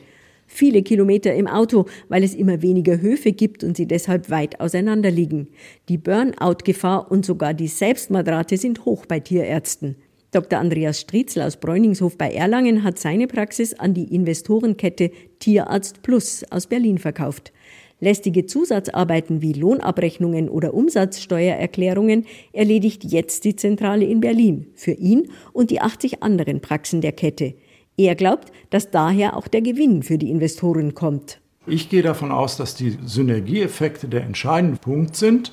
Viele 0.47 0.83
Kilometer 0.83 1.35
im 1.35 1.47
Auto, 1.47 1.87
weil 2.11 2.25
es 2.25 2.35
immer 2.35 2.61
weniger 2.61 3.01
Höfe 3.01 3.33
gibt 3.33 3.65
und 3.65 3.75
sie 3.75 3.87
deshalb 3.87 4.29
weit 4.29 4.61
auseinander 4.61 5.11
liegen. 5.11 5.49
Die 5.89 5.97
Burnout-Gefahr 5.97 7.11
und 7.11 7.25
sogar 7.25 7.55
die 7.55 7.69
Selbstmordrate 7.69 8.59
sind 8.59 8.85
hoch 8.85 9.07
bei 9.07 9.19
Tierärzten. 9.19 9.97
Dr. 10.33 10.61
Andreas 10.61 11.01
Striezl 11.01 11.43
aus 11.43 11.57
Bräuningshof 11.57 12.17
bei 12.17 12.31
Erlangen 12.33 12.85
hat 12.85 12.99
seine 12.99 13.27
Praxis 13.27 13.75
an 13.75 13.95
die 13.95 14.15
Investorenkette 14.15 15.11
Tierarzt 15.41 16.03
Plus 16.03 16.45
aus 16.51 16.69
Berlin 16.69 16.99
verkauft. 16.99 17.53
Lästige 17.99 18.47
Zusatzarbeiten 18.47 19.43
wie 19.43 19.53
Lohnabrechnungen 19.53 20.49
oder 20.49 20.73
Umsatzsteuererklärungen 20.73 22.27
erledigt 22.53 23.05
jetzt 23.05 23.45
die 23.45 23.57
Zentrale 23.57 24.05
in 24.05 24.21
Berlin 24.21 24.69
für 24.75 24.93
ihn 24.93 25.31
und 25.53 25.71
die 25.71 25.81
80 25.81 26.23
anderen 26.23 26.61
Praxen 26.61 27.01
der 27.01 27.13
Kette. 27.13 27.55
Er 27.97 28.15
glaubt, 28.15 28.53
dass 28.71 28.91
daher 28.91 29.37
auch 29.37 29.49
der 29.49 29.61
Gewinn 29.61 30.03
für 30.03 30.17
die 30.17 30.31
Investoren 30.31 30.95
kommt. 30.95 31.41
Ich 31.67 31.91
gehe 31.91 32.03
davon 32.03 32.33
aus, 32.33 32.57
dass 32.57 32.75
die 32.75 32.97
Synergieeffekte 33.05 34.09
der 34.09 34.23
entscheidende 34.23 34.79
Punkt 34.79 35.17
sind. 35.17 35.53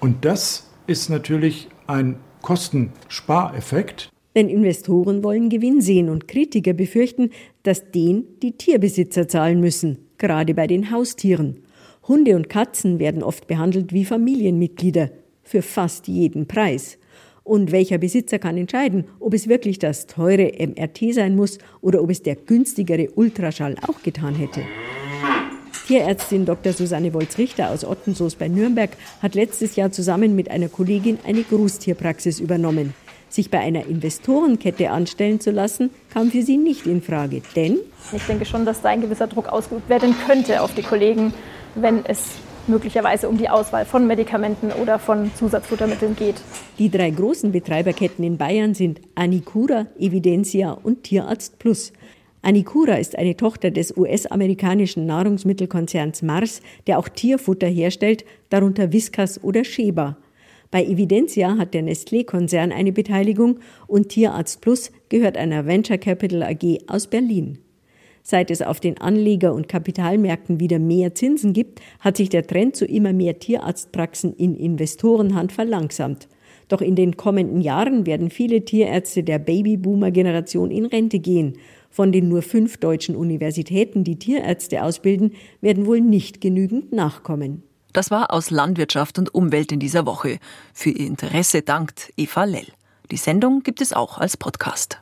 Und 0.00 0.24
das 0.24 0.68
ist 0.88 1.10
natürlich 1.10 1.68
ein 1.86 2.16
Kostenspareffekt. 2.42 4.10
Denn 4.34 4.48
Investoren 4.48 5.24
wollen 5.24 5.48
Gewinn 5.48 5.80
sehen 5.80 6.08
und 6.08 6.28
Kritiker 6.28 6.72
befürchten, 6.72 7.30
dass 7.62 7.90
den 7.90 8.24
die 8.42 8.52
Tierbesitzer 8.52 9.26
zahlen 9.26 9.60
müssen, 9.60 9.98
gerade 10.18 10.54
bei 10.54 10.66
den 10.66 10.90
Haustieren. 10.90 11.64
Hunde 12.06 12.36
und 12.36 12.48
Katzen 12.48 12.98
werden 12.98 13.22
oft 13.22 13.46
behandelt 13.46 13.92
wie 13.92 14.04
Familienmitglieder, 14.04 15.10
für 15.42 15.62
fast 15.62 16.08
jeden 16.08 16.46
Preis. 16.46 16.98
Und 17.42 17.72
welcher 17.72 17.98
Besitzer 17.98 18.38
kann 18.38 18.58
entscheiden, 18.58 19.06
ob 19.20 19.32
es 19.32 19.48
wirklich 19.48 19.78
das 19.78 20.06
teure 20.06 20.52
MRT 20.58 21.14
sein 21.14 21.34
muss 21.34 21.58
oder 21.80 22.02
ob 22.02 22.10
es 22.10 22.22
der 22.22 22.36
günstigere 22.36 23.10
Ultraschall 23.14 23.76
auch 23.86 24.02
getan 24.02 24.34
hätte? 24.34 24.60
Tierärztin 25.88 26.44
Dr. 26.44 26.74
Susanne 26.74 27.14
Wolz-Richter 27.14 27.70
aus 27.70 27.82
Ottensoos 27.82 28.34
bei 28.34 28.46
Nürnberg 28.46 28.90
hat 29.22 29.34
letztes 29.34 29.74
Jahr 29.74 29.90
zusammen 29.90 30.36
mit 30.36 30.50
einer 30.50 30.68
Kollegin 30.68 31.18
eine 31.26 31.42
Großtierpraxis 31.42 32.40
übernommen. 32.40 32.92
Sich 33.30 33.50
bei 33.50 33.60
einer 33.60 33.86
Investorenkette 33.86 34.90
anstellen 34.90 35.40
zu 35.40 35.50
lassen, 35.50 35.88
kam 36.12 36.30
für 36.30 36.42
sie 36.42 36.58
nicht 36.58 36.86
in 36.86 37.00
Frage, 37.00 37.40
denn 37.56 37.78
ich 38.12 38.22
denke 38.24 38.44
schon, 38.44 38.66
dass 38.66 38.82
da 38.82 38.90
ein 38.90 39.00
gewisser 39.00 39.28
Druck 39.28 39.48
ausgeübt 39.48 39.88
werden 39.88 40.14
könnte 40.26 40.60
auf 40.60 40.74
die 40.74 40.82
Kollegen, 40.82 41.32
wenn 41.74 42.04
es 42.04 42.32
möglicherweise 42.66 43.26
um 43.26 43.38
die 43.38 43.48
Auswahl 43.48 43.86
von 43.86 44.06
Medikamenten 44.06 44.72
oder 44.72 44.98
von 44.98 45.30
Zusatzfuttermitteln 45.36 46.16
geht. 46.16 46.36
Die 46.78 46.90
drei 46.90 47.08
großen 47.08 47.50
Betreiberketten 47.50 48.22
in 48.26 48.36
Bayern 48.36 48.74
sind 48.74 49.00
Anicura, 49.14 49.86
Evidentia 49.98 50.72
und 50.72 51.04
Tierarzt 51.04 51.58
Plus. 51.58 51.94
Anicura 52.42 52.94
ist 52.94 53.18
eine 53.18 53.36
Tochter 53.36 53.70
des 53.70 53.96
US-amerikanischen 53.96 55.06
Nahrungsmittelkonzerns 55.06 56.22
Mars, 56.22 56.62
der 56.86 56.98
auch 56.98 57.08
Tierfutter 57.08 57.66
herstellt, 57.66 58.24
darunter 58.48 58.92
Whiskas 58.92 59.42
oder 59.42 59.64
Sheba. 59.64 60.16
Bei 60.70 60.84
Evidentia 60.84 61.56
hat 61.56 61.72
der 61.74 61.82
Nestlé-Konzern 61.82 62.72
eine 62.72 62.92
Beteiligung 62.92 63.58
und 63.86 64.10
Tierarzt 64.10 64.60
Plus 64.60 64.92
gehört 65.08 65.36
einer 65.36 65.66
Venture 65.66 65.98
Capital 65.98 66.42
AG 66.42 66.80
aus 66.86 67.06
Berlin. 67.06 67.58
Seit 68.22 68.50
es 68.50 68.60
auf 68.60 68.78
den 68.78 69.00
Anleger- 69.00 69.54
und 69.54 69.68
Kapitalmärkten 69.68 70.60
wieder 70.60 70.78
mehr 70.78 71.14
Zinsen 71.14 71.54
gibt, 71.54 71.80
hat 72.00 72.18
sich 72.18 72.28
der 72.28 72.46
Trend 72.46 72.76
zu 72.76 72.84
immer 72.84 73.14
mehr 73.14 73.38
Tierarztpraxen 73.38 74.34
in 74.34 74.54
Investorenhand 74.54 75.50
verlangsamt. 75.50 76.28
Doch 76.68 76.82
in 76.82 76.94
den 76.94 77.16
kommenden 77.16 77.62
Jahren 77.62 78.04
werden 78.04 78.28
viele 78.28 78.66
Tierärzte 78.66 79.22
der 79.22 79.38
Babyboomer-Generation 79.38 80.70
in 80.70 80.84
Rente 80.84 81.18
gehen. 81.18 81.54
Von 81.90 82.12
den 82.12 82.28
nur 82.28 82.42
fünf 82.42 82.76
deutschen 82.76 83.16
Universitäten, 83.16 84.04
die 84.04 84.18
Tierärzte 84.18 84.82
ausbilden, 84.82 85.32
werden 85.60 85.86
wohl 85.86 86.00
nicht 86.00 86.40
genügend 86.40 86.92
nachkommen. 86.92 87.62
Das 87.92 88.10
war 88.10 88.32
aus 88.32 88.50
Landwirtschaft 88.50 89.18
und 89.18 89.34
Umwelt 89.34 89.72
in 89.72 89.80
dieser 89.80 90.06
Woche. 90.06 90.38
Für 90.74 90.90
Ihr 90.90 91.06
Interesse 91.06 91.62
dankt 91.62 92.12
Eva 92.16 92.44
Lell. 92.44 92.68
Die 93.10 93.16
Sendung 93.16 93.62
gibt 93.62 93.80
es 93.80 93.92
auch 93.92 94.18
als 94.18 94.36
Podcast. 94.36 95.00